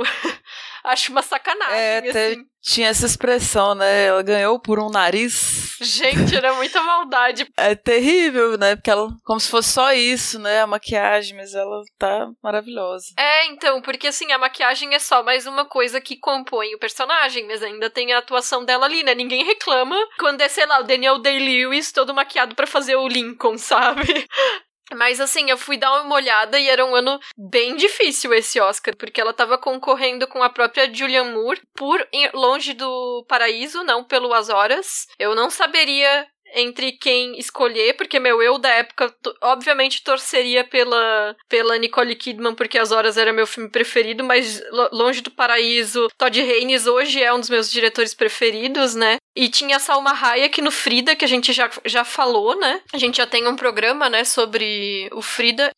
[0.93, 1.77] acho uma sacanagem.
[1.77, 2.45] É, assim.
[2.61, 4.05] tinha essa expressão, né?
[4.05, 5.77] Ela ganhou por um nariz.
[5.81, 7.47] Gente, era muita maldade.
[7.55, 8.75] É terrível, né?
[8.75, 10.61] Porque ela, como se fosse só isso, né?
[10.61, 13.05] A maquiagem, mas ela tá maravilhosa.
[13.17, 17.47] É, então, porque assim, a maquiagem é só mais uma coisa que compõe o personagem,
[17.47, 19.15] mas ainda tem a atuação dela ali, né?
[19.15, 23.57] Ninguém reclama quando é, sei lá, o Daniel Day-Lewis todo maquiado para fazer o Lincoln,
[23.57, 24.27] sabe?
[24.91, 28.95] Mas assim, eu fui dar uma olhada e era um ano bem difícil esse Oscar,
[28.95, 34.33] porque ela estava concorrendo com a própria Julianne Moore por Longe do Paraíso, não pelo
[34.33, 35.07] As Horas.
[35.17, 41.77] Eu não saberia entre quem escolher, porque meu eu da época obviamente torceria pela pela
[41.77, 46.85] Nicole Kidman porque As Horas era meu filme preferido, mas Longe do Paraíso, Todd Haynes
[46.85, 49.17] hoje é um dos meus diretores preferidos, né?
[49.35, 52.81] E tinha a Salma Hayek no Frida, que a gente já, já falou, né?
[52.93, 55.71] A gente já tem um programa, né, sobre o Frida.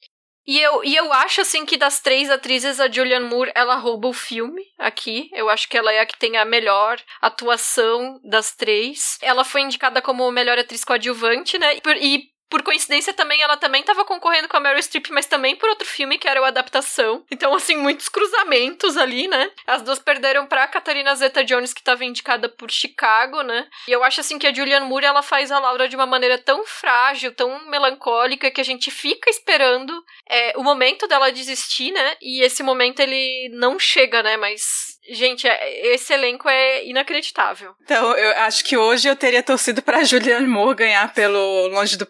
[0.47, 4.07] E eu, e eu acho, assim, que das três atrizes, a Julianne Moore, ela rouba
[4.07, 5.29] o filme aqui.
[5.33, 9.17] Eu acho que ela é a que tem a melhor atuação das três.
[9.21, 11.79] Ela foi indicada como melhor atriz coadjuvante, né?
[11.99, 15.69] E por coincidência também, ela também estava concorrendo com a Meryl Streep, mas também por
[15.69, 17.23] outro filme que era o Adaptação.
[17.31, 19.51] Então, assim, muitos cruzamentos ali, né?
[19.65, 23.67] As duas perderam pra Catarina Zeta-Jones, que estava indicada por Chicago, né?
[23.87, 26.37] E eu acho, assim, que a Julianne Moore, ela faz a Laura de uma maneira
[26.37, 29.93] tão frágil, tão melancólica, que a gente fica esperando
[30.29, 32.15] é, o momento dela desistir, né?
[32.21, 34.37] E esse momento, ele não chega, né?
[34.37, 37.75] Mas Gente, é, esse elenco é inacreditável.
[37.83, 42.05] Então, eu acho que hoje eu teria torcido pra Julianne Moore ganhar pelo Longe do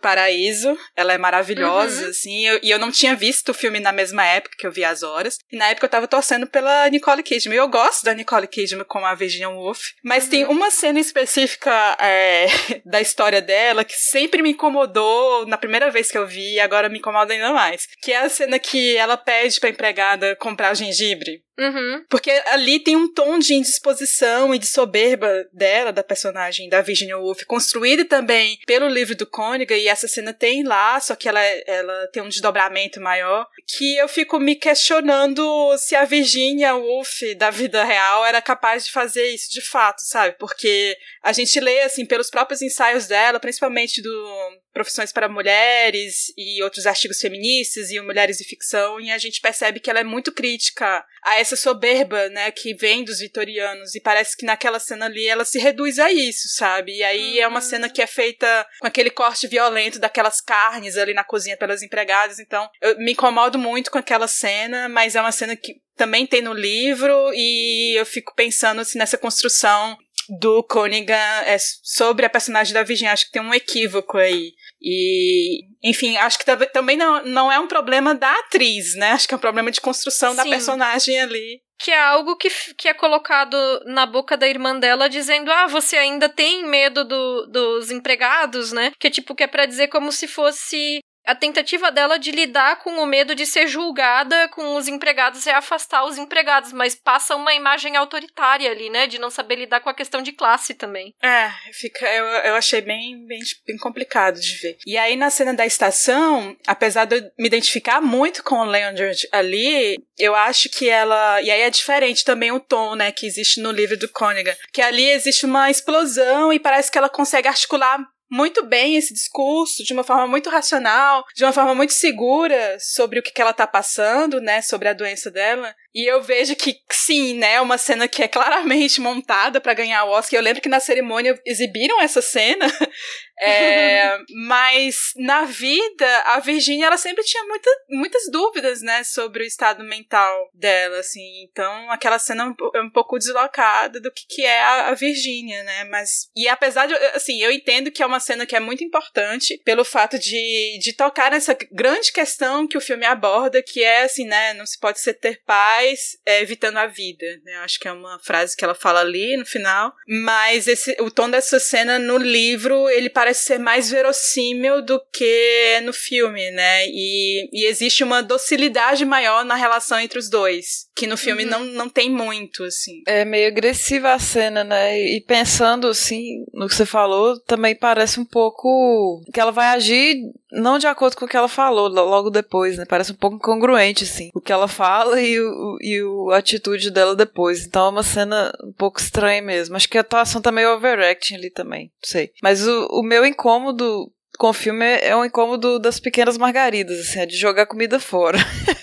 [0.95, 2.09] Ela é maravilhosa, uhum.
[2.09, 2.45] assim.
[2.47, 5.03] Eu, e eu não tinha visto o filme na mesma época que eu vi As
[5.03, 5.37] Horas.
[5.51, 7.57] E na época eu tava torcendo pela Nicole Kidman.
[7.57, 9.91] Eu gosto da Nicole Kidman como a Virginia Woolf.
[10.03, 10.29] Mas uhum.
[10.29, 12.47] tem uma cena específica é,
[12.85, 16.89] da história dela que sempre me incomodou na primeira vez que eu vi e agora
[16.89, 17.87] me incomoda ainda mais.
[18.01, 22.03] Que é a cena que ela pede pra empregada comprar gengibre Uhum.
[22.09, 27.17] Porque ali tem um tom de indisposição e de soberba dela, da personagem da Virginia
[27.17, 31.41] Woolf, construída também pelo livro do Côniga, e essa cena tem lá, só que ela,
[31.41, 37.49] ela tem um desdobramento maior, que eu fico me questionando se a Virginia Woolf da
[37.49, 40.35] vida real era capaz de fazer isso de fato, sabe?
[40.37, 46.61] Porque a gente lê, assim, pelos próprios ensaios dela, principalmente do Profissões para Mulheres e
[46.61, 50.33] outros artigos feministas e Mulheres e Ficção, e a gente percebe que ela é muito
[50.33, 55.25] crítica a essa soberba, né, que vem dos vitorianos, e parece que naquela cena ali
[55.25, 56.97] ela se reduz a isso, sabe?
[56.97, 57.65] E aí é uma uhum.
[57.65, 62.37] cena que é feita com aquele corte violento daquelas carnes ali na cozinha pelas empregadas,
[62.37, 66.41] então eu me incomodo muito com aquela cena, mas é uma cena que também tem
[66.41, 69.97] no livro e eu fico pensando assim, nessa construção
[70.29, 73.13] do Conigan é sobre a personagem da Virginia.
[73.13, 74.53] Acho que tem um equívoco aí.
[74.87, 79.13] E, enfim, acho que também não, não é um problema da atriz, né?
[79.13, 80.37] Acho que é um problema de construção Sim.
[80.37, 81.59] da personagem ali.
[81.79, 85.97] Que é algo que, que é colocado na boca da irmã dela, dizendo: Ah, você
[85.97, 88.91] ainda tem medo do, dos empregados, né?
[88.99, 92.77] Que é tipo, que é pra dizer como se fosse a tentativa dela de lidar
[92.77, 97.35] com o medo de ser julgada com os empregados é afastar os empregados, mas passa
[97.35, 99.07] uma imagem autoritária ali, né?
[99.07, 101.13] De não saber lidar com a questão de classe também.
[101.21, 104.77] É, fica, eu, eu achei bem, bem, bem complicado de ver.
[104.85, 109.27] E aí na cena da estação, apesar de eu me identificar muito com o Leonard
[109.31, 111.41] ali, eu acho que ela.
[111.41, 114.55] E aí é diferente também o tom, né, que existe no livro do Conigan.
[114.71, 119.83] Que ali existe uma explosão e parece que ela consegue articular muito bem esse discurso,
[119.83, 123.67] de uma forma muito racional, de uma forma muito segura sobre o que, ela tá
[123.67, 125.75] passando, né, sobre a doença dela.
[125.95, 130.03] E eu vejo que, sim, né, é uma cena que é claramente montada para ganhar
[130.03, 130.37] o Oscar.
[130.37, 132.67] Eu lembro que na cerimônia exibiram essa cena,
[133.39, 139.47] é, mas na vida, a Virginia, ela sempre tinha muita, muitas dúvidas, né, sobre o
[139.47, 141.43] estado mental dela, assim.
[141.43, 145.63] Então, aquela cena é um, é pouco deslocada do que, que é a, a Virginia,
[145.63, 146.29] né, mas...
[146.35, 149.85] E apesar de, assim, eu entendo que é uma cena que é muito importante pelo
[149.85, 154.53] fato de, de tocar nessa grande questão que o filme aborda, que é, assim, né,
[154.55, 155.41] não se pode ser ter
[155.85, 157.57] paz é, evitando a vida, né?
[157.57, 159.93] Acho que é uma frase que ela fala ali no final.
[160.07, 165.79] Mas esse, o tom dessa cena no livro, ele parece ser mais verossímil do que
[165.83, 166.87] no filme, né?
[166.87, 171.49] E, e existe uma docilidade maior na relação entre os dois, que no filme uhum.
[171.49, 173.03] não, não tem muito, assim.
[173.05, 174.97] É meio agressiva a cena, né?
[174.99, 180.17] E pensando, assim, no que você falou, também parece um pouco que ela vai agir
[180.55, 182.85] não de acordo com o que ela falou logo depois, né?
[182.87, 184.29] Parece um pouco incongruente, assim.
[184.33, 187.65] O que ela fala e, o, e o, a atitude dela depois.
[187.65, 189.75] Então é uma cena um pouco estranha mesmo.
[189.75, 191.91] Acho que a atuação tá meio overacting ali também.
[192.01, 192.31] Não sei.
[192.41, 197.19] Mas o, o meu incômodo com o filme é um incômodo das pequenas margaridas, assim,
[197.19, 198.37] é de jogar comida fora.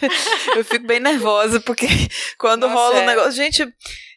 [0.56, 1.86] eu fico bem nervosa, porque
[2.38, 3.02] quando Nossa, rola o é.
[3.02, 3.32] um negócio.
[3.32, 3.72] Gente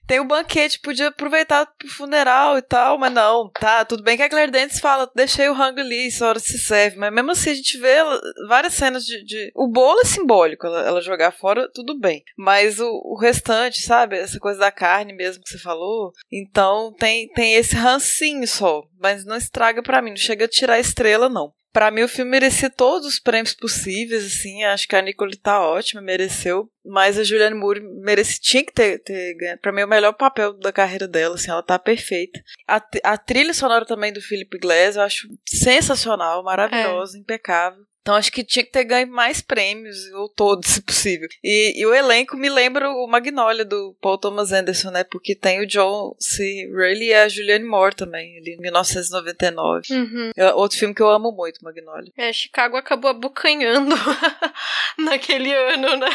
[0.08, 4.24] tem o banquete, podia aproveitar pro funeral e tal, mas não, tá, tudo bem que
[4.24, 7.52] a Claire Dentes fala, deixei o rango ali, isso hora se serve, mas mesmo assim
[7.52, 7.96] a gente vê
[8.48, 9.52] várias cenas de, de...
[9.56, 14.18] o bolo é simbólico, ela, ela, jogar fora, tudo bem, mas o, o, restante, sabe,
[14.18, 19.26] essa coisa da carne mesmo que você falou, então tem, tem esse rancinho só, mas
[19.26, 21.54] não estraga para mim, não chega a tirar a estrela não.
[21.76, 24.64] Para mim, o filme merecia todos os prêmios possíveis, assim.
[24.64, 26.72] Acho que a Nicole tá ótima, mereceu.
[26.86, 29.58] Mas a Julianne Moore merece, tinha que ter, ter ganho.
[29.58, 31.52] Pra mim, o melhor papel da carreira dela, assim.
[31.52, 32.42] Ela tá perfeita.
[32.66, 37.20] A, a trilha sonora também do Philip Glass eu acho sensacional, maravilhosa, é.
[37.20, 37.84] impecável.
[38.06, 41.28] Então acho que tinha que ter ganho mais prêmios, ou todos, se possível.
[41.44, 45.04] E, e, o elenco me lembra o Magnolia do Paul Thomas Anderson, né?
[45.04, 46.70] Porque tem o John C.
[46.72, 49.92] Reilly e a Julianne Moore também, ali em 1999.
[49.92, 50.32] Uhum.
[50.38, 52.12] É outro filme que eu amo muito, Magnolia.
[52.16, 53.96] É, Chicago acabou abocanhando
[55.00, 56.10] naquele ano, né?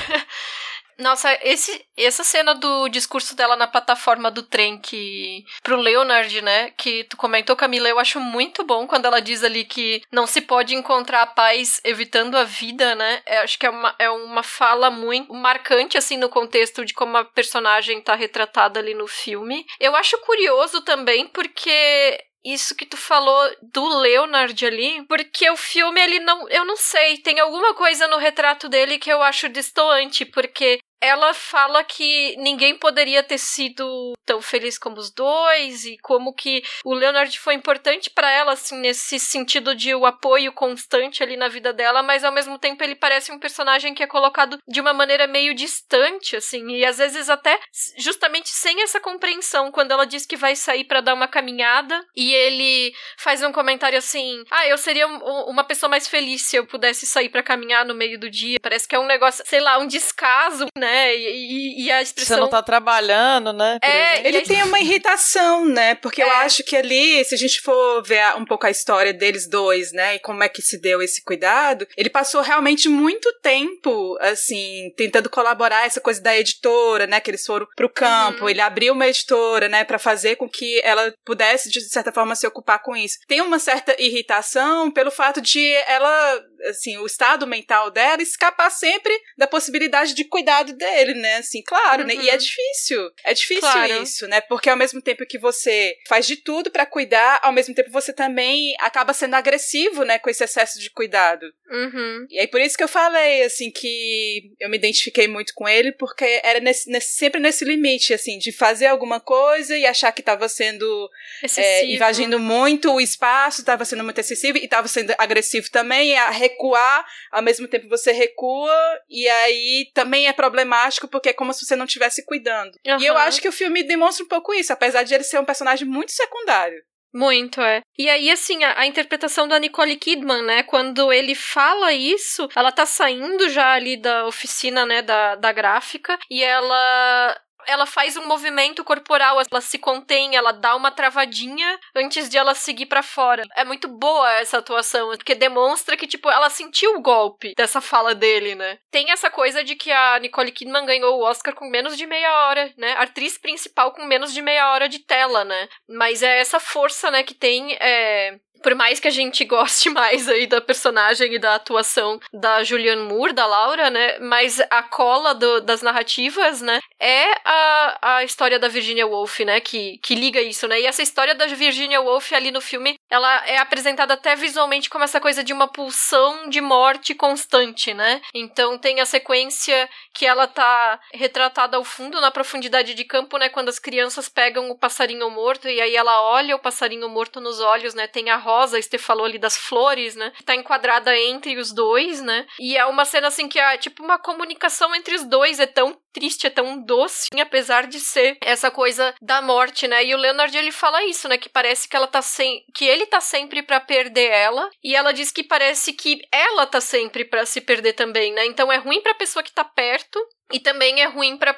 [1.00, 6.72] Nossa, esse, essa cena do discurso dela na plataforma do trem que pro Leonard, né,
[6.72, 10.42] que tu comentou, Camila, eu acho muito bom quando ela diz ali que não se
[10.42, 13.22] pode encontrar a paz evitando a vida, né?
[13.26, 17.16] Eu acho que é uma, é uma fala muito marcante, assim, no contexto de como
[17.16, 19.64] a personagem tá retratada ali no filme.
[19.80, 26.00] Eu acho curioso também porque isso que tu falou do Leonard ali, porque o filme
[26.00, 30.24] ele não, eu não sei, tem alguma coisa no retrato dele que eu acho distoante,
[30.24, 36.34] porque ela fala que ninguém poderia ter sido tão feliz como os dois e como
[36.34, 41.36] que o Leonard foi importante para ela assim nesse sentido de o apoio constante ali
[41.36, 44.80] na vida dela, mas ao mesmo tempo ele parece um personagem que é colocado de
[44.80, 47.58] uma maneira meio distante assim e às vezes até
[47.98, 52.34] justamente sem essa compreensão quando ela diz que vai sair para dar uma caminhada e
[52.34, 57.06] ele faz um comentário assim: "Ah, eu seria uma pessoa mais feliz se eu pudesse
[57.06, 58.58] sair para caminhar no meio do dia".
[58.60, 60.89] Parece que é um negócio, sei lá, um descaso, né?
[60.90, 61.16] Né?
[61.16, 62.36] E, e a expressão.
[62.36, 63.78] Você não tá trabalhando, né?
[63.82, 65.94] É, ele tem uma irritação, né?
[65.94, 66.24] Porque é.
[66.24, 69.92] eu acho que ali, se a gente for ver um pouco a história deles dois,
[69.92, 70.16] né?
[70.16, 75.30] E como é que se deu esse cuidado, ele passou realmente muito tempo, assim, tentando
[75.30, 77.20] colaborar essa coisa da editora, né?
[77.20, 78.42] Que eles foram pro campo.
[78.42, 78.48] Uhum.
[78.48, 79.84] Ele abriu uma editora, né?
[79.84, 83.18] para fazer com que ela pudesse, de certa forma, se ocupar com isso.
[83.26, 89.12] Tem uma certa irritação pelo fato de ela assim, o estado mental dela escapar sempre
[89.36, 91.36] da possibilidade de cuidado dele, né?
[91.36, 92.08] Assim, claro, uhum.
[92.08, 92.14] né?
[92.14, 92.38] E é uhum.
[92.38, 93.10] difícil.
[93.24, 94.02] É difícil claro.
[94.02, 94.40] isso, né?
[94.42, 98.12] Porque ao mesmo tempo que você faz de tudo para cuidar, ao mesmo tempo você
[98.12, 100.18] também acaba sendo agressivo, né?
[100.18, 101.46] Com esse excesso de cuidado.
[101.70, 102.26] Uhum.
[102.30, 105.92] E aí por isso que eu falei, assim, que eu me identifiquei muito com ele,
[105.92, 110.20] porque era nesse, nesse, sempre nesse limite, assim, de fazer alguma coisa e achar que
[110.20, 111.08] estava sendo
[111.56, 116.16] é, invadindo muito o espaço, estava sendo muito excessivo e estava sendo agressivo também, e
[116.16, 118.74] a recuar, ao mesmo tempo você recua,
[119.08, 122.72] e aí também é problemático porque é como se você não estivesse cuidando.
[122.86, 123.00] Uhum.
[123.00, 125.44] E eu acho que o filme demonstra um pouco isso, apesar de ele ser um
[125.44, 126.82] personagem muito secundário.
[127.12, 127.82] Muito, é.
[127.98, 130.62] E aí, assim, a, a, interpretação da Nicole Kidman, né?
[130.62, 135.02] Quando ele fala isso, ela tá saindo já ali da oficina, né?
[135.02, 137.36] Da, da gráfica, e ela
[137.66, 142.54] ela faz um movimento corporal, ela se contém, ela dá uma travadinha antes de ela
[142.54, 143.42] seguir para fora.
[143.56, 148.14] É muito boa essa atuação, porque demonstra que, tipo, ela sentiu o golpe dessa fala
[148.14, 148.78] dele, né?
[148.90, 152.46] Tem essa coisa de que a Nicole Kidman ganhou o Oscar com menos de meia
[152.46, 152.94] hora, né?
[152.98, 155.68] Atriz principal com menos de meia hora de tela, né?
[155.88, 160.28] Mas é essa força, né, que tem é, por mais que a gente goste mais
[160.28, 164.18] aí da personagem e da atuação da Julianne Moore, da Laura, né?
[164.18, 166.80] Mas a cola do, das narrativas, né?
[166.98, 169.60] É a, a história da Virginia Woolf, né?
[169.60, 170.80] Que, que liga isso, né?
[170.80, 175.04] E essa história da Virginia Woolf ali no filme, ela é apresentada até visualmente como
[175.04, 178.20] essa coisa de uma pulsão de morte constante, né?
[178.34, 183.48] Então tem a sequência que ela tá retratada ao fundo, na profundidade de campo, né?
[183.48, 187.60] Quando as crianças pegam o passarinho morto e aí ela olha o passarinho morto nos
[187.60, 188.06] olhos, né?
[188.06, 190.32] Tem a rosa, a Esther falou ali das flores, né?
[190.44, 192.46] Tá enquadrada entre os dois, né?
[192.58, 195.96] E é uma cena assim que é tipo uma comunicação entre os dois, é tão
[196.12, 200.04] triste, é tão doce, apesar de ser essa coisa da morte, né?
[200.04, 201.38] E o Leonard ele fala isso, né?
[201.38, 205.12] Que parece que ela tá sem, que ele tá sempre para perder ela, e ela
[205.12, 208.46] diz que parece que ela tá sempre para se perder também, né?
[208.46, 210.18] Então é ruim para a pessoa que tá perto,
[210.52, 211.56] e também é ruim para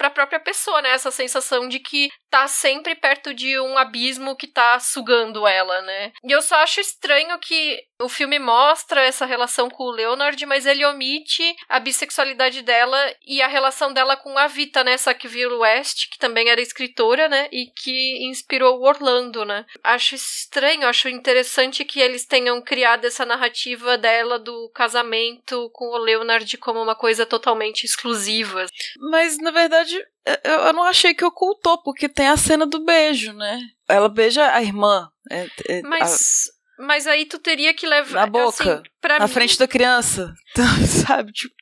[0.00, 0.90] a própria pessoa, né?
[0.90, 6.12] Essa sensação de que tá sempre perto de um abismo que tá sugando ela, né?
[6.24, 10.66] E eu só acho estranho que o filme mostra essa relação com o Leonard, mas
[10.66, 14.96] ele omite a bissexualidade dela e a relação dela com a Vita, né?
[14.96, 17.48] Sackville West, que também era escritora, né?
[17.52, 19.64] E que inspirou o Orlando, né?
[19.82, 25.98] Acho estranho, acho interessante que eles tenham criado essa narrativa dela do casamento com o
[25.98, 28.66] Leonard como uma coisa totalmente exclusiva.
[28.98, 29.96] Mas, na verdade,
[30.44, 33.60] eu, não achei que ocultou, porque tem a cena do beijo, né?
[33.88, 35.10] Ela beija a irmã.
[35.30, 36.50] É, é, mas.
[36.58, 36.61] A...
[36.82, 38.12] Mas aí tu teria que levar.
[38.12, 38.48] Na boca.
[38.48, 39.32] Assim, na mim...
[39.32, 40.34] frente da criança.
[41.06, 41.32] Sabe?
[41.32, 41.54] Tipo,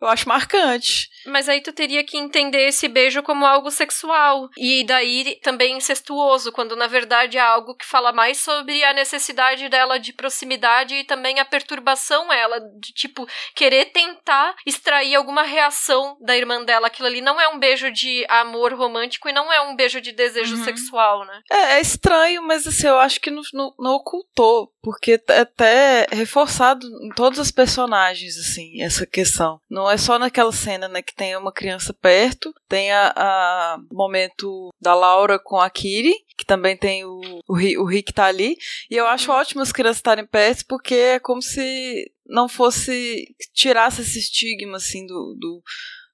[0.00, 1.08] eu acho marcante.
[1.26, 4.48] Mas aí tu teria que entender esse beijo como algo sexual.
[4.56, 9.68] E daí também incestuoso, quando na verdade é algo que fala mais sobre a necessidade
[9.68, 16.16] dela de proximidade e também a perturbação ela, de tipo, querer tentar extrair alguma reação
[16.20, 16.86] da irmã dela.
[16.86, 20.12] Aquilo ali não é um beijo de amor romântico e não é um beijo de
[20.12, 20.64] desejo uhum.
[20.64, 21.42] sexual, né?
[21.50, 26.06] É, é, estranho, mas assim, eu acho que não, não, não ocultou, porque é até
[26.12, 29.60] reforçado em todos os personagens, assim, essa questão.
[29.68, 34.72] Não é só naquela cena, né, que tem uma criança perto, tem a, a momento
[34.80, 38.56] da Laura com a Kiri, que também tem o, o, o Rick tá ali,
[38.90, 44.02] e eu acho ótimo as crianças estarem perto, porque é como se não fosse, tirasse
[44.02, 45.62] esse estigma, assim, do, do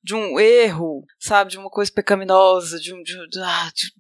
[0.03, 3.93] de um erro, sabe, de uma coisa pecaminosa, de um, de, de, ah, de,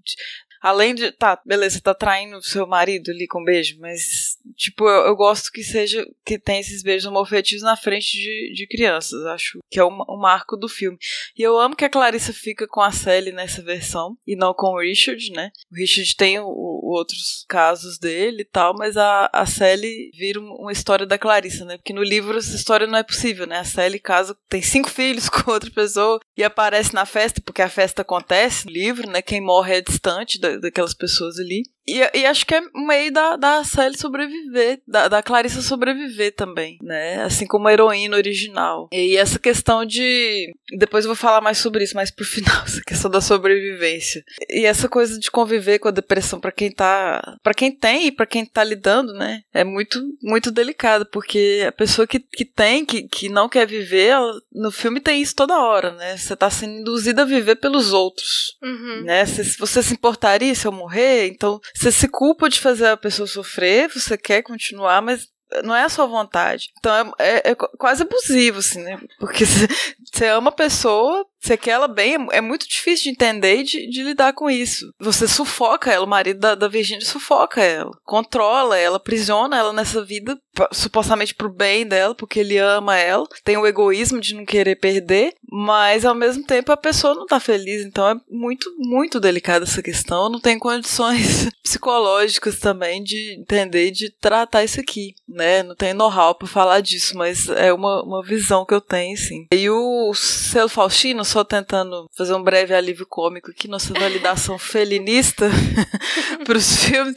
[0.60, 4.88] além de, tá, beleza, você tá traindo seu marido ali com um beijo, mas Tipo,
[4.88, 9.24] eu, eu, gosto que seja que tem esses beijos homofetivos na frente de, de crianças.
[9.26, 10.98] Acho que é o, o, marco do filme.
[11.36, 14.68] E eu amo que a Clarissa fica com a Sally nessa versão e não com
[14.68, 15.50] o Richard, né?
[15.70, 20.40] O Richard tem o, o outros casos dele e tal, mas a, a Sally vira
[20.40, 21.76] uma história da Clarissa, né?
[21.76, 23.58] Porque no livro essa história não é possível, né?
[23.58, 27.68] A Sally casa, tem cinco filhos com outra pessoa e aparece na festa, porque a
[27.68, 29.22] festa acontece no livro, né?
[29.22, 31.62] Quem morre é distante da, daquelas pessoas ali.
[31.86, 36.78] E, e, acho que é meio da, da Sally sobreviver, da, da Clarissa sobreviver também,
[36.80, 37.22] né?
[37.22, 38.88] Assim como a heroína original.
[38.92, 40.52] E essa questão de.
[40.78, 44.24] Depois eu vou falar mais sobre isso, mais pro final, essa questão da sobrevivência.
[44.48, 47.36] E essa coisa de conviver com a depressão para quem tá.
[47.42, 49.42] para quem tem e para quem tá lidando, né?
[49.52, 54.08] É muito, muito delicado, porque a pessoa que, que tem, que, que não quer viver,
[54.08, 56.16] ela, no filme tem isso toda hora, né?
[56.16, 58.56] Você tá sendo induzida a viver pelos outros.
[58.62, 59.02] Uhum.
[59.02, 59.26] Né?
[59.26, 63.26] Se você se importaria se eu morrer, então você se culpa de fazer a pessoa
[63.26, 65.28] sofrer, você quer continuar, mas
[65.64, 66.70] não é a sua vontade.
[66.78, 68.98] Então é, é, é quase abusivo, assim, né?
[69.18, 69.44] Porque
[70.12, 73.86] você ama a pessoa, você quer ela bem, é muito difícil de entender e de,
[73.88, 74.94] de lidar com isso.
[75.00, 80.04] Você sufoca ela, o marido da, da Virginia sufoca ela, controla ela, aprisiona ela nessa
[80.04, 80.38] vida,
[80.70, 83.26] supostamente pro bem dela, porque ele ama ela.
[83.42, 87.40] Tem o egoísmo de não querer perder, mas ao mesmo tempo a pessoa não tá
[87.40, 87.84] feliz.
[87.84, 90.28] Então é muito, muito delicada essa questão.
[90.28, 95.62] Não tem condições psicológicas também de entender de tratar isso aqui, né?
[95.62, 99.46] Não tem know-how pra falar disso, mas é uma, uma visão que eu tenho, sim.
[99.52, 105.48] E o Selo Faustino, só tentando fazer um breve alívio cômico aqui, nossa validação felinista
[106.44, 107.14] para os filmes,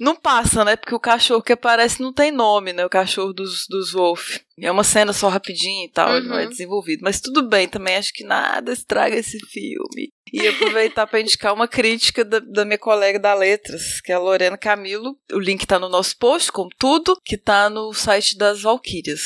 [0.00, 0.74] não passa, né?
[0.74, 2.84] Porque o cachorro que aparece não tem nome, né?
[2.84, 4.38] O cachorro dos, dos Wolf.
[4.60, 6.24] É uma cena só rapidinho e tal, uhum.
[6.24, 6.50] não é uhum.
[6.50, 7.00] desenvolvido.
[7.02, 10.12] Mas tudo bem, também acho que nada estraga esse filme.
[10.32, 14.18] E aproveitar para indicar uma crítica da, da, minha colega da Letras, que é a
[14.18, 15.16] Lorena Camilo.
[15.30, 19.20] O link tá no nosso post, como tudo, que tá no site das Valkyrias.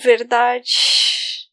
[0.00, 1.01] Verdade.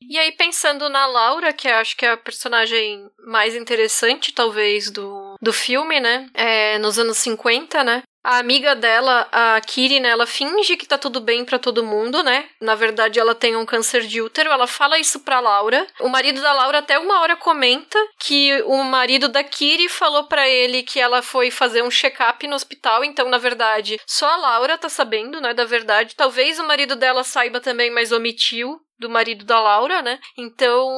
[0.01, 5.35] E aí, pensando na Laura, que acho que é a personagem mais interessante, talvez, do,
[5.41, 6.29] do filme, né?
[6.33, 8.03] É, nos anos 50, né?
[8.23, 12.21] A amiga dela, a Kiri, né, ela finge que tá tudo bem para todo mundo,
[12.21, 12.49] né?
[12.59, 15.87] Na verdade, ela tem um câncer de útero, ela fala isso pra Laura.
[16.01, 20.47] O marido da Laura até uma hora comenta que o marido da Kiri falou para
[20.49, 24.77] ele que ela foi fazer um check-up no hospital, então, na verdade, só a Laura
[24.77, 26.15] tá sabendo, né, da verdade.
[26.15, 30.19] Talvez o marido dela saiba também, mas omitiu do marido da Laura, né?
[30.37, 30.89] Então,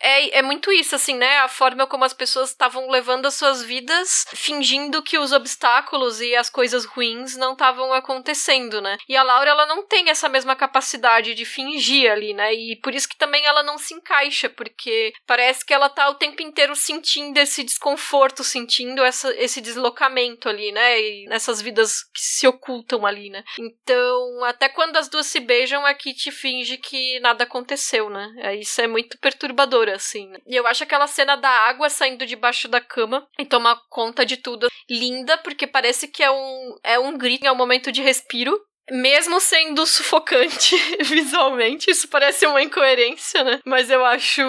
[0.00, 1.38] é, é muito isso, assim, né?
[1.38, 6.34] A forma como as pessoas estavam levando as suas vidas fingindo que os obstáculos e
[6.34, 8.96] as coisas ruins não estavam acontecendo, né?
[9.08, 12.54] E a Laura, ela não tem essa mesma capacidade de fingir ali, né?
[12.54, 16.14] E por isso que também ela não se encaixa, porque parece que ela tá o
[16.14, 21.00] tempo inteiro sentindo esse desconforto, sentindo essa, esse deslocamento ali, né?
[21.00, 23.44] E nessas vidas que se ocultam ali, né?
[23.58, 28.32] Então, até quando as duas se beijam, a Kitty finge que nada nada aconteceu, né?
[28.38, 30.28] É, isso é muito perturbador, assim.
[30.28, 30.38] Né?
[30.46, 34.36] E eu acho aquela cena da água saindo debaixo da cama e tomar conta de
[34.36, 38.58] tudo linda, porque parece que é um, é um grito, é um momento de respiro.
[38.90, 43.60] Mesmo sendo sufocante visualmente, isso parece uma incoerência, né?
[43.64, 44.42] Mas eu acho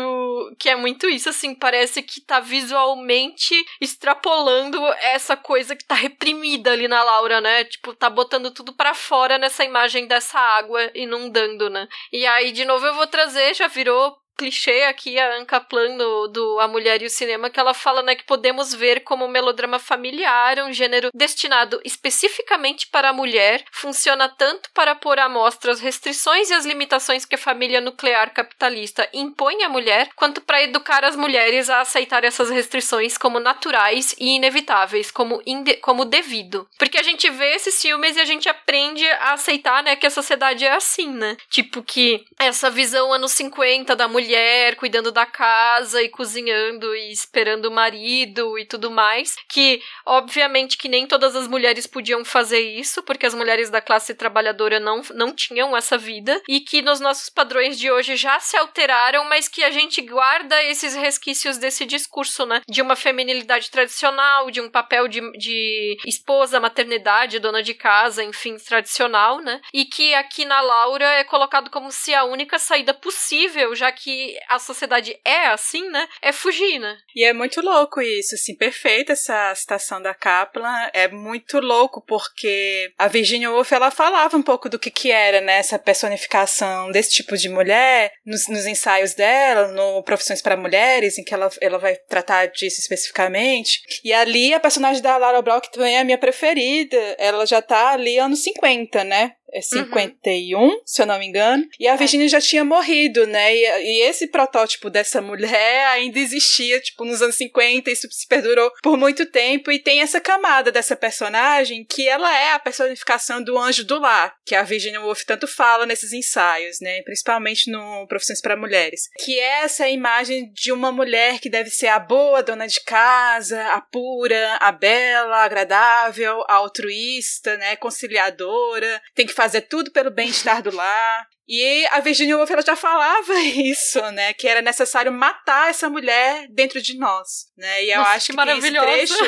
[0.60, 6.72] que é muito isso, assim, parece que tá visualmente extrapolando essa coisa que tá reprimida
[6.72, 7.64] ali na Laura, né?
[7.64, 11.88] Tipo, tá botando tudo para fora nessa imagem dessa água inundando, né?
[12.12, 16.28] E aí, de novo, eu vou trazer, já virou clichê aqui, a Anka Plan do,
[16.28, 19.30] do A Mulher e o Cinema, que ela fala né, que podemos ver como um
[19.30, 25.72] melodrama familiar, um gênero destinado especificamente para a mulher, funciona tanto para pôr à mostra
[25.72, 30.62] as restrições e as limitações que a família nuclear capitalista impõe à mulher, quanto para
[30.62, 35.42] educar as mulheres a aceitar essas restrições como naturais e inevitáveis, como,
[35.82, 36.68] como devido.
[36.78, 40.12] Porque a gente vê esses filmes e a gente aprende a aceitar né, que a
[40.12, 41.38] sociedade é assim, né?
[41.50, 47.12] Tipo que essa visão anos 50 da mulher mulher cuidando da casa e cozinhando e
[47.12, 52.60] esperando o marido e tudo mais, que obviamente que nem todas as mulheres podiam fazer
[52.60, 57.00] isso, porque as mulheres da classe trabalhadora não, não tinham essa vida, e que nos
[57.00, 61.86] nossos padrões de hoje já se alteraram, mas que a gente guarda esses resquícios desse
[61.86, 62.62] discurso, né?
[62.68, 68.58] De uma feminilidade tradicional, de um papel de, de esposa, maternidade, dona de casa, enfim,
[68.58, 69.62] tradicional, né?
[69.72, 74.15] E que aqui na Laura é colocado como se a única saída possível, já que
[74.50, 76.08] a sociedade é assim, né?
[76.22, 76.98] É fugir, né?
[77.16, 80.90] E é muito louco isso, assim, perfeita essa citação da Kaplan.
[80.94, 85.42] É muito louco porque a Virginia Woolf, ela falava um pouco do que que era,
[85.42, 85.58] né?
[85.58, 91.24] Essa personificação desse tipo de mulher nos, nos ensaios dela, no Profissões para Mulheres, em
[91.24, 93.82] que ela, ela vai tratar disso especificamente.
[94.04, 96.98] E ali a personagem da Lara Brock também é a minha preferida.
[97.18, 99.34] Ela já tá ali anos 50, né?
[99.56, 100.82] É 51, uhum.
[100.86, 101.66] se eu não me engano.
[101.80, 101.98] E a é.
[101.98, 103.56] Virginia já tinha morrido, né?
[103.56, 108.70] E, e, esse protótipo dessa mulher ainda existia, tipo, nos anos 50, isso se perdurou
[108.84, 109.72] por muito tempo.
[109.72, 114.36] E tem essa camada dessa personagem que ela é a personificação do anjo do lar,
[114.46, 117.02] que a Virginia Woolf tanto fala nesses ensaios, né?
[117.04, 119.10] Principalmente no Profissões para Mulheres.
[119.24, 123.62] Que é essa imagem de uma mulher que deve ser a boa dona de casa,
[123.68, 127.78] a pura, a bela, a agradável, a altruísta, né?
[127.78, 131.28] Conciliadora, tem que fazer tudo pelo bem-estar do lar.
[131.48, 134.34] E a Virginia Woolf ela já falava isso, né?
[134.34, 137.84] Que era necessário matar essa mulher dentro de nós, né?
[137.84, 139.26] E eu Nossa, acho que, que esse trecho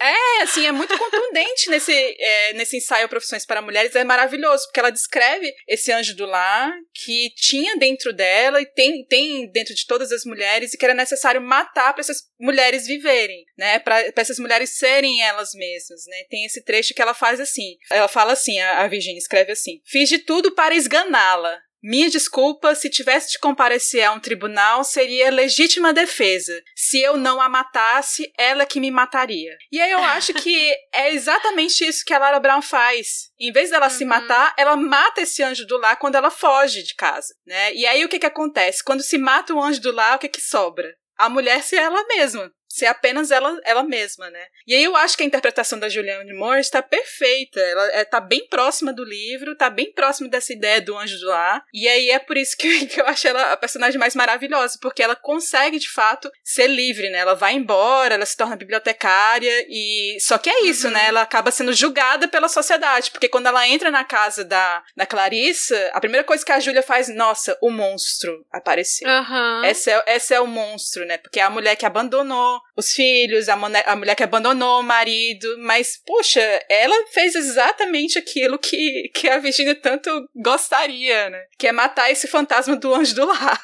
[0.00, 4.78] É, assim, é muito contundente nesse, é, nesse ensaio Profissões para Mulheres, é maravilhoso, porque
[4.78, 9.86] ela descreve esse anjo do lar que tinha dentro dela e tem, tem dentro de
[9.86, 13.80] todas as mulheres e que era necessário matar para essas mulheres viverem, né?
[13.80, 16.24] Para essas mulheres serem elas mesmas, né?
[16.30, 17.76] Tem esse trecho que ela faz assim.
[17.90, 22.90] Ela fala assim, a, a escreve assim: Fiz de tudo para esganá-la, minha desculpa, se
[22.90, 26.60] tivesse de comparecer a um tribunal, seria legítima defesa.
[26.74, 29.56] Se eu não a matasse, ela que me mataria.
[29.70, 33.30] E aí eu acho que é exatamente isso que a Lara Brown faz.
[33.38, 33.90] Em vez dela uhum.
[33.90, 37.72] se matar, ela mata esse anjo do lar quando ela foge de casa, né?
[37.74, 38.82] E aí o que que acontece?
[38.82, 40.92] Quando se mata o anjo do lar, o que que sobra?
[41.16, 44.46] A mulher ser ela mesma ser apenas ela, ela mesma, né?
[44.66, 47.58] E aí eu acho que a interpretação da Julianne Moore está perfeita.
[47.58, 51.26] Ela está é, bem próxima do livro, está bem próxima dessa ideia do anjo do
[51.26, 51.64] lar.
[51.72, 55.02] E aí é por isso que, que eu acho ela a personagem mais maravilhosa, porque
[55.02, 57.18] ela consegue de fato ser livre, né?
[57.18, 60.92] Ela vai embora, ela se torna bibliotecária e só que é isso, uhum.
[60.92, 61.08] né?
[61.08, 65.90] Ela acaba sendo julgada pela sociedade, porque quando ela entra na casa da, da Clarissa,
[65.94, 69.08] a primeira coisa que a Júlia faz, nossa, o monstro apareceu.
[69.08, 69.64] Uhum.
[69.64, 71.16] Esse, é, esse é o monstro, né?
[71.16, 74.84] Porque é a mulher que abandonou os filhos, a, mulher, a mulher que abandonou o
[74.84, 81.42] marido, mas, poxa, ela fez exatamente aquilo que, que a Virginia tanto gostaria, né?
[81.58, 83.60] Que é matar esse fantasma do anjo do lar.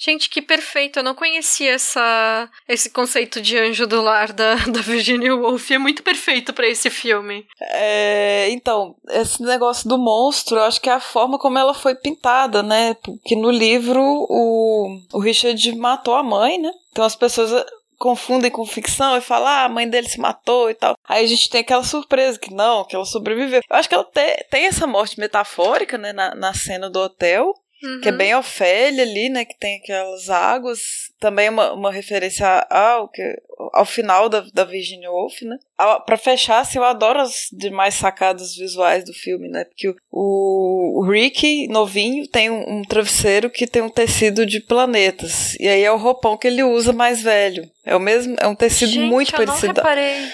[0.00, 0.98] Gente, que perfeito.
[0.98, 5.70] Eu não conhecia essa, esse conceito de anjo do lar da, da Virginia Woolf.
[5.70, 7.46] É muito perfeito para esse filme.
[7.60, 11.94] É, então, esse negócio do monstro, eu acho que é a forma como ela foi
[11.94, 12.94] pintada, né?
[12.94, 16.70] Porque no livro o, o Richard matou a mãe, né?
[16.90, 17.64] Então as pessoas
[17.98, 20.94] confundem com ficção e falam, ah, a mãe dele se matou e tal.
[21.06, 23.60] Aí a gente tem aquela surpresa que não, que ela sobreviveu.
[23.68, 27.54] Eu acho que ela te, tem essa morte metafórica, né, na, na cena do hotel.
[27.84, 28.00] Uhum.
[28.00, 29.44] Que é bem Ofélia ali, né?
[29.44, 30.80] Que tem aquelas águas.
[31.20, 33.22] Também uma, uma referência ao, que,
[33.72, 35.58] ao final da, da Virginia Woolf, né?
[36.06, 39.64] Pra fechar, assim, eu adoro as demais sacadas visuais do filme, né?
[39.64, 45.54] Porque o, o Rick, novinho, tem um, um, travesseiro que tem um tecido de planetas.
[45.56, 47.70] E aí é o roupão que ele usa mais velho.
[47.84, 49.66] É o mesmo, é um tecido Gente, muito eu parecido.
[49.66, 50.24] Não reparei.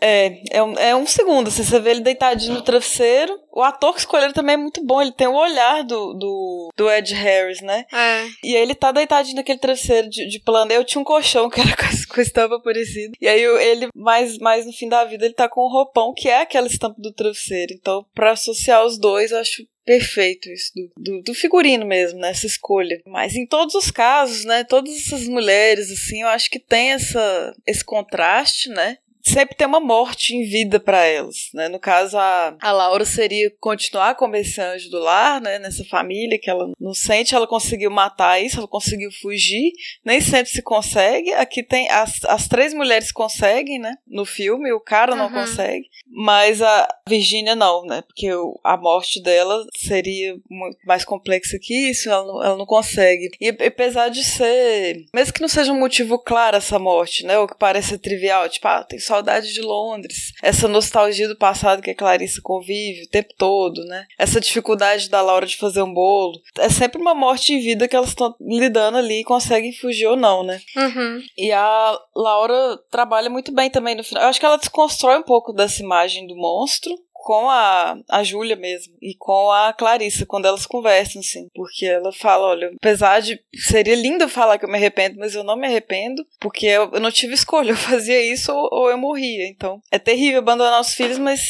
[0.00, 3.38] É, é um, é um segundo, assim, você vê ele deitadinho no travesseiro.
[3.52, 6.90] O ator que escolheram também é muito bom, ele tem o olhar do, do, do
[6.90, 7.84] Ed Harris, né?
[7.92, 8.26] É.
[8.44, 10.72] E aí ele tá deitadinho naquele travesseiro de, de plano.
[10.72, 13.12] Eu tinha um colchão que era com, com estampa parecida.
[13.20, 16.28] E aí ele, mais, mais no fim da vida, ele tá com um roupão que
[16.28, 17.74] é aquela estampa do travesseiro.
[17.74, 22.30] Então, pra associar os dois, eu acho perfeito isso do, do, do, figurino mesmo, né?
[22.30, 23.02] Essa escolha.
[23.06, 24.62] Mas em todos os casos, né?
[24.62, 28.98] Todas essas mulheres, assim, eu acho que tem essa, esse contraste, né?
[29.22, 31.68] Sempre tem uma morte em vida para elas, né?
[31.68, 35.58] No caso, a, a Laura seria continuar como esse anjo do lar, né?
[35.58, 39.72] Nessa família que ela não sente, ela conseguiu matar isso, ela conseguiu fugir,
[40.04, 41.32] nem sempre se consegue.
[41.34, 43.96] Aqui tem as, as três mulheres conseguem, né?
[44.06, 45.32] No filme, o cara não uhum.
[45.32, 48.02] consegue, mas a Virginia não, né?
[48.02, 52.66] Porque o, a morte dela seria muito mais complexa que isso, ela não, ela não
[52.66, 53.30] consegue.
[53.40, 57.38] E apesar de ser, mesmo que não seja um motivo claro essa morte, né?
[57.38, 61.90] O que parece trivial, tipo, ah, tem saudade de Londres, essa nostalgia do passado que
[61.90, 64.06] a Clarissa convive o tempo todo, né?
[64.18, 66.40] Essa dificuldade da Laura de fazer um bolo.
[66.58, 70.16] É sempre uma morte em vida que elas estão lidando ali e conseguem fugir ou
[70.16, 70.60] não, né?
[70.76, 71.22] Uhum.
[71.36, 74.22] E a Laura trabalha muito bem também no final.
[74.22, 76.92] Eu acho que ela desconstrói um pouco dessa imagem do monstro,
[77.22, 81.48] com a, a Júlia mesmo e com a Clarissa, quando elas conversam, assim.
[81.54, 83.40] Porque ela fala: olha, apesar de.
[83.54, 87.00] Seria lindo falar que eu me arrependo, mas eu não me arrependo, porque eu, eu
[87.00, 87.70] não tive escolha.
[87.70, 89.46] Eu fazia isso ou, ou eu morria.
[89.46, 91.40] Então, é terrível abandonar os filhos, mas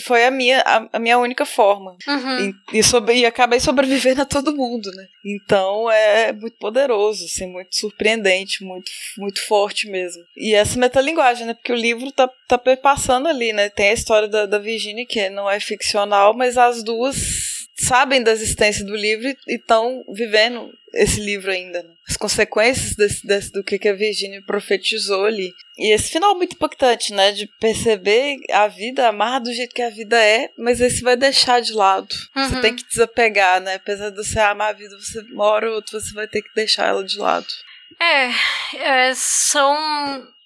[0.00, 1.96] foi a minha, a, a minha única forma.
[2.06, 2.54] Uhum.
[2.72, 5.06] E, e, sobre, e acabei sobrevivendo a todo mundo, né?
[5.24, 10.22] Então é muito poderoso, assim, muito surpreendente, muito, muito forte mesmo.
[10.36, 11.54] E essa metalinguagem, né?
[11.54, 13.68] Porque o livro tá, tá passando ali, né?
[13.68, 18.32] Tem a história da, da Virginia, que não é ficcional, mas as duas sabem da
[18.32, 21.90] existência do livro e estão vivendo esse livro ainda, né?
[22.08, 25.52] as consequências desse, desse, do que, que a Virginia profetizou ali.
[25.78, 27.32] E esse final muito impactante, né?
[27.32, 31.16] De perceber a vida, amar do jeito que a vida é, mas aí você vai
[31.16, 32.14] deixar de lado.
[32.36, 32.48] Uhum.
[32.48, 33.76] Você tem que desapegar, né?
[33.76, 36.88] Apesar de você amar a vida, você mora ou outro, você vai ter que deixar
[36.88, 37.46] ela de lado.
[37.98, 38.30] É,
[38.78, 39.74] é são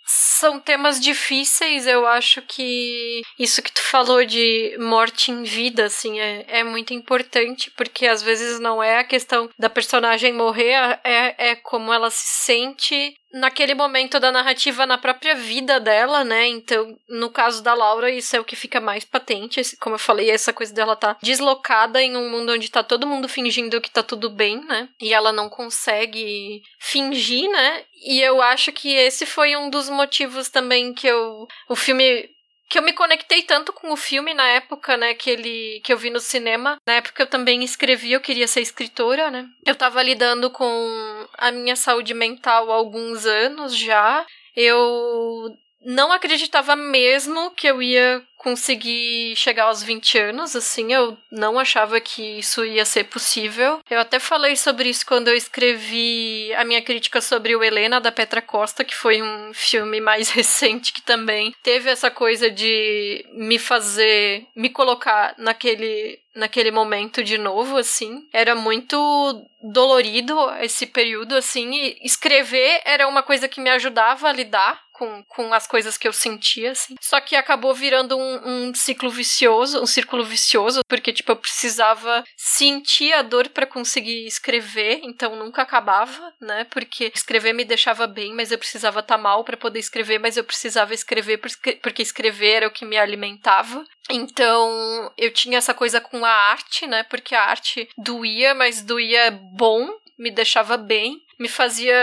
[0.07, 6.21] são temas difíceis, eu acho que isso que tu falou de morte em vida, assim,
[6.21, 11.51] é, é muito importante, porque às vezes não é a questão da personagem morrer, é,
[11.51, 16.47] é como ela se sente naquele momento da narrativa na própria vida dela, né?
[16.49, 19.61] Então, no caso da Laura, isso é o que fica mais patente.
[19.79, 23.29] Como eu falei, essa coisa dela tá deslocada em um mundo onde tá todo mundo
[23.29, 24.89] fingindo que tá tudo bem, né?
[25.01, 27.85] E ela não consegue fingir, né?
[28.05, 31.47] E eu acho que esse foi um dos motivos também que eu.
[31.69, 32.29] O filme
[32.69, 35.99] que eu me conectei tanto com o filme na época, né, que ele que eu
[35.99, 36.79] vi no cinema.
[36.87, 39.47] Na época eu também escrevi, eu queria ser escritora, né?
[39.65, 44.25] Eu tava lidando com a minha saúde mental há alguns anos já.
[44.55, 45.57] Eu
[45.87, 52.01] não acreditava mesmo que eu ia conseguir chegar aos 20 anos, assim, eu não achava
[52.01, 53.81] que isso ia ser possível.
[53.89, 58.13] Eu até falei sobre isso quando eu escrevi a minha crítica sobre o Helena da
[58.13, 63.59] Petra Costa, que foi um filme mais recente que também teve essa coisa de me
[63.59, 68.29] fazer, me colocar naquele naquele momento de novo, assim.
[68.31, 74.33] Era muito dolorido esse período, assim, e escrever era uma coisa que me ajudava a
[74.33, 76.95] lidar com, com as coisas que eu sentia, assim.
[77.01, 82.25] Só que acabou virando um, um ciclo vicioso, um círculo vicioso, porque, tipo, eu precisava
[82.37, 86.65] sentir a dor para conseguir escrever, então nunca acabava, né?
[86.71, 90.37] Porque escrever me deixava bem, mas eu precisava estar tá mal para poder escrever, mas
[90.37, 91.39] eu precisava escrever
[91.83, 93.85] porque escrever era o que me alimentava.
[94.11, 97.03] Então, eu tinha essa coisa com a arte, né?
[97.05, 99.89] Porque a arte doía, mas doía bom,
[100.19, 101.95] me deixava bem me fazia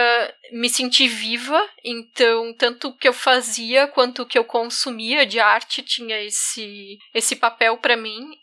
[0.52, 1.60] me sentir viva.
[1.84, 6.98] Então, tanto o que eu fazia quanto o que eu consumia de arte tinha esse,
[7.14, 8.38] esse papel para mim.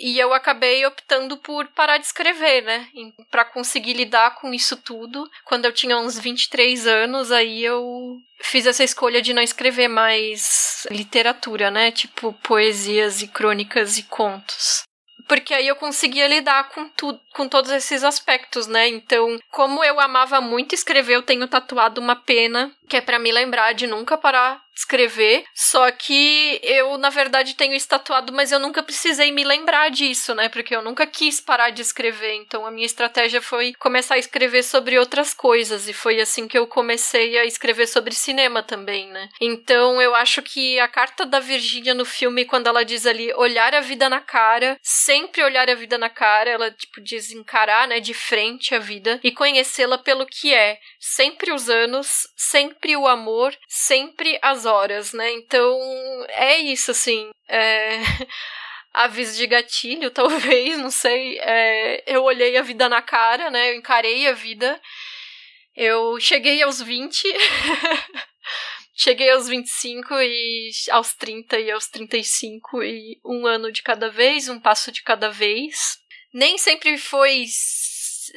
[0.00, 2.88] E, eu acabei optando por parar de escrever, né?
[3.30, 5.28] Para conseguir lidar com isso tudo.
[5.44, 10.86] Quando eu tinha uns 23 anos, aí eu fiz essa escolha de não escrever mais
[10.90, 11.90] literatura, né?
[11.90, 14.87] Tipo poesias e crônicas e contos
[15.28, 18.88] porque aí eu conseguia lidar com tudo, com todos esses aspectos, né?
[18.88, 23.30] Então, como eu amava muito escrever, eu tenho tatuado uma pena que é para me
[23.30, 28.80] lembrar de nunca parar escrever, só que eu, na verdade, tenho estatuado, mas eu nunca
[28.80, 30.48] precisei me lembrar disso, né?
[30.48, 32.34] Porque eu nunca quis parar de escrever.
[32.34, 36.56] Então a minha estratégia foi começar a escrever sobre outras coisas, e foi assim que
[36.56, 39.28] eu comecei a escrever sobre cinema também, né?
[39.40, 43.74] Então eu acho que a carta da Virgínia no filme, quando ela diz ali olhar
[43.74, 47.98] a vida na cara, sempre olhar a vida na cara, ela tipo diz encarar, né,
[47.98, 53.56] de frente a vida e conhecê-la pelo que é, sempre os anos, sempre o amor,
[53.66, 55.32] sempre as horas, né?
[55.32, 55.78] Então
[56.28, 57.30] é isso, assim.
[57.48, 57.98] É...
[58.92, 61.38] aviso de gatilho, talvez, não sei.
[61.40, 62.04] É...
[62.06, 63.70] eu olhei a vida na cara, né?
[63.70, 64.80] Eu encarei a vida.
[65.76, 67.22] Eu cheguei aos 20.
[68.94, 74.48] cheguei aos 25 e aos 30 e aos 35 e um ano de cada vez,
[74.48, 75.98] um passo de cada vez.
[76.34, 77.44] Nem sempre foi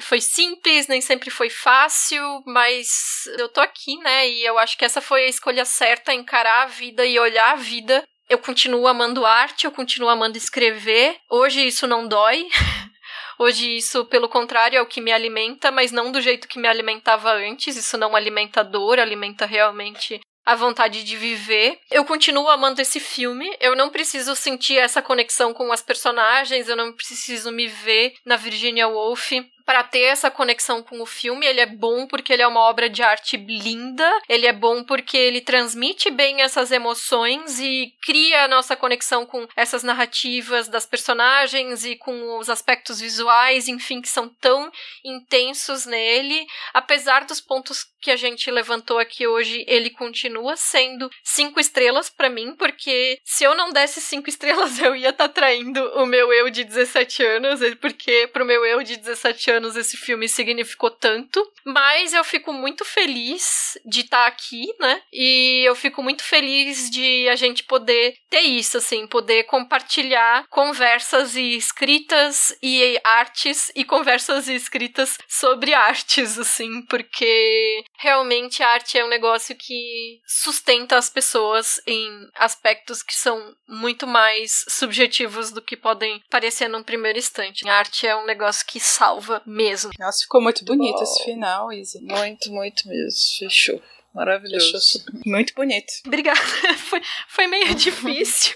[0.02, 4.30] foi simples, nem sempre foi fácil, mas eu tô aqui, né?
[4.30, 7.56] E eu acho que essa foi a escolha certa, encarar a vida e olhar a
[7.56, 8.04] vida.
[8.30, 11.18] Eu continuo amando arte, eu continuo amando escrever.
[11.30, 12.48] Hoje isso não dói.
[13.38, 16.68] Hoje isso, pelo contrário, é o que me alimenta, mas não do jeito que me
[16.68, 17.76] alimentava antes.
[17.76, 21.80] Isso não alimenta dor, alimenta realmente a vontade de viver.
[21.90, 23.50] Eu continuo amando esse filme.
[23.60, 28.36] Eu não preciso sentir essa conexão com as personagens, eu não preciso me ver na
[28.36, 29.32] Virginia Woolf
[29.66, 31.46] para ter essa conexão com o filme.
[31.46, 35.18] Ele é bom porque ele é uma obra de arte linda, ele é bom porque
[35.18, 41.86] ele transmite bem essas emoções e cria a nossa conexão com essas narrativas das personagens
[41.86, 44.72] e com os aspectos visuais, enfim, que são tão
[45.04, 46.46] intensos nele.
[46.74, 52.30] Apesar dos pontos que a gente levantou aqui hoje, ele continua sendo cinco estrelas para
[52.30, 56.34] mim, porque se eu não desse cinco estrelas, eu ia estar tá traindo o meu
[56.34, 61.46] eu de 17 anos, porque pro meu eu de 17 anos esse filme significou tanto,
[61.66, 65.02] mas eu fico muito feliz de estar tá aqui, né?
[65.12, 71.36] E eu fico muito feliz de a gente poder ter isso, assim, poder compartilhar conversas
[71.36, 78.98] e escritas e artes e conversas e escritas sobre artes, assim, porque realmente a arte
[78.98, 85.62] é um negócio que sustenta as pessoas em aspectos que são muito mais subjetivos do
[85.62, 87.68] que podem parecer num primeiro instante.
[87.68, 89.92] A arte é um negócio que salva mesmo.
[90.00, 92.02] Nossa, ficou muito bonito oh, esse final, Izzy.
[92.02, 93.20] Muito, muito mesmo.
[93.40, 93.82] Fechou.
[94.14, 95.04] Maravilhoso.
[95.26, 95.92] Muito bonito.
[96.06, 96.40] Obrigada.
[96.90, 98.54] foi, foi meio difícil.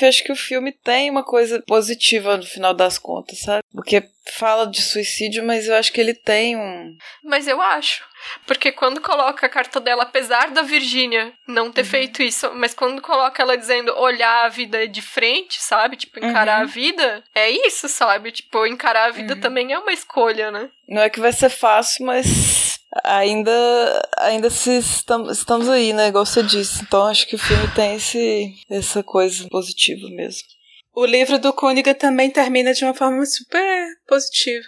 [0.00, 3.62] Eu acho que o filme tem uma coisa positiva no final das contas, sabe?
[3.72, 6.96] Porque fala de suicídio, mas eu acho que ele tem um.
[7.22, 8.02] Mas eu acho.
[8.46, 11.86] Porque quando coloca a carta dela, apesar da Virgínia não ter uhum.
[11.86, 15.96] feito isso, mas quando coloca ela dizendo olhar a vida de frente, sabe?
[15.96, 16.62] Tipo, encarar uhum.
[16.62, 18.32] a vida, é isso, sabe?
[18.32, 19.40] Tipo, encarar a vida uhum.
[19.40, 20.70] também é uma escolha, né?
[20.88, 26.08] Não é que vai ser fácil, mas ainda ainda se estamos, estamos aí, né?
[26.08, 26.82] Igual você disse.
[26.82, 30.42] Então acho que o filme tem esse, essa coisa positiva mesmo.
[30.94, 34.66] O livro do Côniga também termina de uma forma super positiva.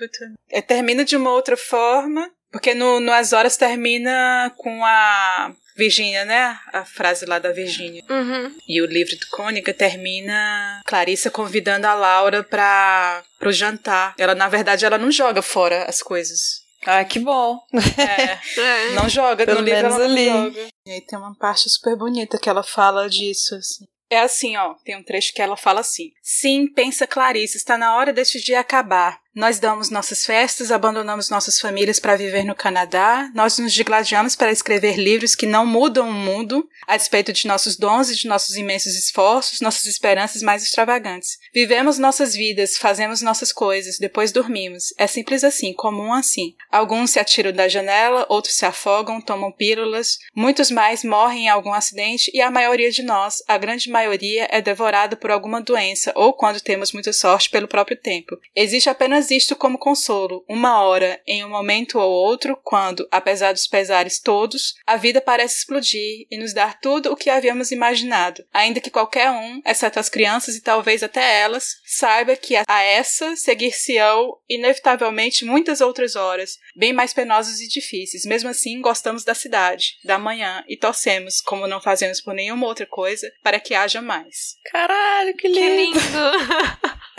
[0.50, 6.24] É, termina de uma outra forma, porque no, no As Horas termina com a Virgínia,
[6.24, 6.58] né?
[6.72, 8.02] A frase lá da Virgínia.
[8.10, 8.52] Uhum.
[8.66, 14.14] E o livro do Cônica termina Clarissa convidando a Laura para pro jantar.
[14.18, 16.65] Ela, na verdade, ela não joga fora as coisas.
[16.86, 17.58] Ah, que bom.
[17.74, 20.24] É, não joga, Pelo no não ali.
[20.26, 20.68] joga.
[20.86, 23.84] E aí tem uma parte super bonita que ela fala disso, assim.
[24.08, 27.96] É assim, ó, tem um trecho que ela fala assim: Sim, pensa Clarice, está na
[27.96, 29.18] hora deste dia acabar.
[29.36, 34.50] Nós damos nossas festas, abandonamos nossas famílias para viver no Canadá, nós nos digladiamos para
[34.50, 38.56] escrever livros que não mudam o mundo, a despeito de nossos dons e de nossos
[38.56, 41.36] imensos esforços, nossas esperanças mais extravagantes.
[41.52, 44.94] Vivemos nossas vidas, fazemos nossas coisas, depois dormimos.
[44.96, 46.54] É simples assim, comum assim.
[46.72, 51.74] Alguns se atiram da janela, outros se afogam, tomam pílulas, muitos mais morrem em algum
[51.74, 56.32] acidente e a maioria de nós, a grande maioria, é devorada por alguma doença ou,
[56.32, 58.38] quando temos muita sorte, pelo próprio tempo.
[58.54, 63.52] Existe apenas apenas isto como consolo, uma hora, em um momento ou outro, quando, apesar
[63.52, 68.44] dos pesares todos, a vida parece explodir e nos dar tudo o que havíamos imaginado,
[68.52, 73.36] ainda que qualquer um, exceto as crianças e talvez até elas, saiba que a essa
[73.36, 78.24] seguir-se-ão inevitavelmente muitas outras horas, bem mais penosas e difíceis.
[78.24, 82.86] Mesmo assim, gostamos da cidade, da manhã e torcemos, como não fazemos por nenhuma outra
[82.86, 84.56] coisa, para que haja mais.
[84.70, 85.58] Caralho, que lindo!
[85.58, 86.18] Que lindo.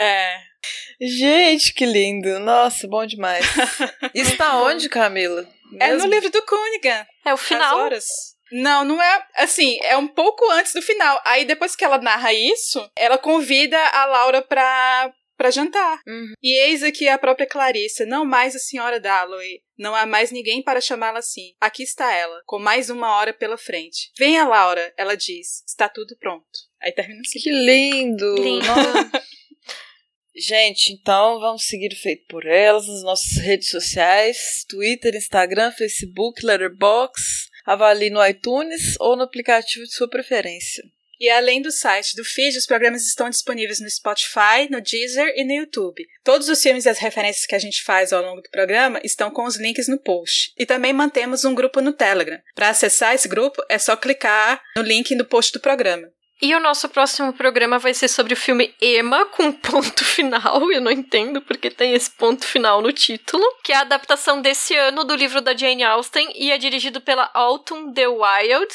[0.00, 0.48] é.
[1.00, 2.38] Gente, que lindo.
[2.40, 3.44] Nossa, bom demais.
[4.14, 5.48] Isso tá onde, Camila?
[5.70, 5.82] Mesmo?
[5.82, 7.06] É no livro do Cunningham.
[7.24, 7.78] É o final.
[7.78, 8.06] horas.
[8.50, 11.20] Não, não é assim, é um pouco antes do final.
[11.24, 16.00] Aí depois que ela narra isso, ela convida a Laura pra, pra jantar.
[16.06, 16.32] Uhum.
[16.42, 19.60] E eis aqui a própria Clarissa, não mais a senhora Dalloway.
[19.78, 21.52] Não há mais ninguém para chamá-la assim.
[21.60, 24.10] Aqui está ela, com mais uma hora pela frente.
[24.18, 25.62] Venha, Laura, ela diz.
[25.66, 26.46] Está tudo pronto.
[26.82, 27.38] Aí termina assim.
[27.38, 28.34] Que lindo!
[28.36, 28.66] Lindo!
[30.34, 36.44] Gente, então vamos seguir o Feito por Elas nas nossas redes sociais: Twitter, Instagram, Facebook,
[36.44, 37.48] Letterboxd.
[37.66, 40.82] Avalie no iTunes ou no aplicativo de sua preferência.
[41.20, 45.44] E além do site do feed, os programas estão disponíveis no Spotify, no Deezer e
[45.44, 46.06] no YouTube.
[46.22, 49.30] Todos os filmes e as referências que a gente faz ao longo do programa estão
[49.30, 50.52] com os links no post.
[50.56, 52.40] E também mantemos um grupo no Telegram.
[52.54, 56.08] Para acessar esse grupo, é só clicar no link no post do programa.
[56.40, 60.70] E o nosso próximo programa vai ser sobre o filme Emma, com ponto final.
[60.70, 63.44] Eu não entendo porque tem esse ponto final no título.
[63.64, 67.28] Que é a adaptação desse ano do livro da Jane Austen e é dirigido pela
[67.34, 68.68] Autumn The Wild.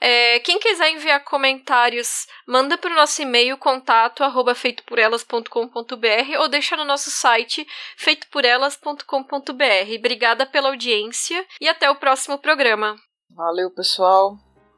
[0.00, 6.76] É, quem quiser enviar comentários, manda para o nosso e-mail contato arroba feitoporelas.com.br ou deixa
[6.76, 9.96] no nosso site feitoporelas.com.br.
[9.98, 12.96] Obrigada pela audiência e até o próximo programa.
[13.30, 14.36] Valeu, pessoal.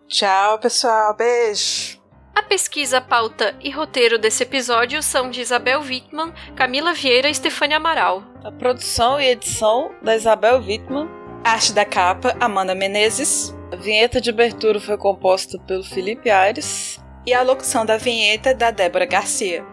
[0.08, 1.14] Tchau, pessoal.
[1.14, 1.99] Beijo.
[2.34, 7.76] A pesquisa, pauta e roteiro desse episódio são de Isabel Wittmann, Camila Vieira e Stefania
[7.76, 8.22] Amaral.
[8.44, 11.08] A produção e edição da Isabel Wittmann.
[11.44, 13.54] Arte da capa, Amanda Menezes.
[13.72, 16.98] A vinheta de abertura foi composta pelo Felipe Aires.
[17.26, 19.64] E a locução da vinheta da Débora Garcia.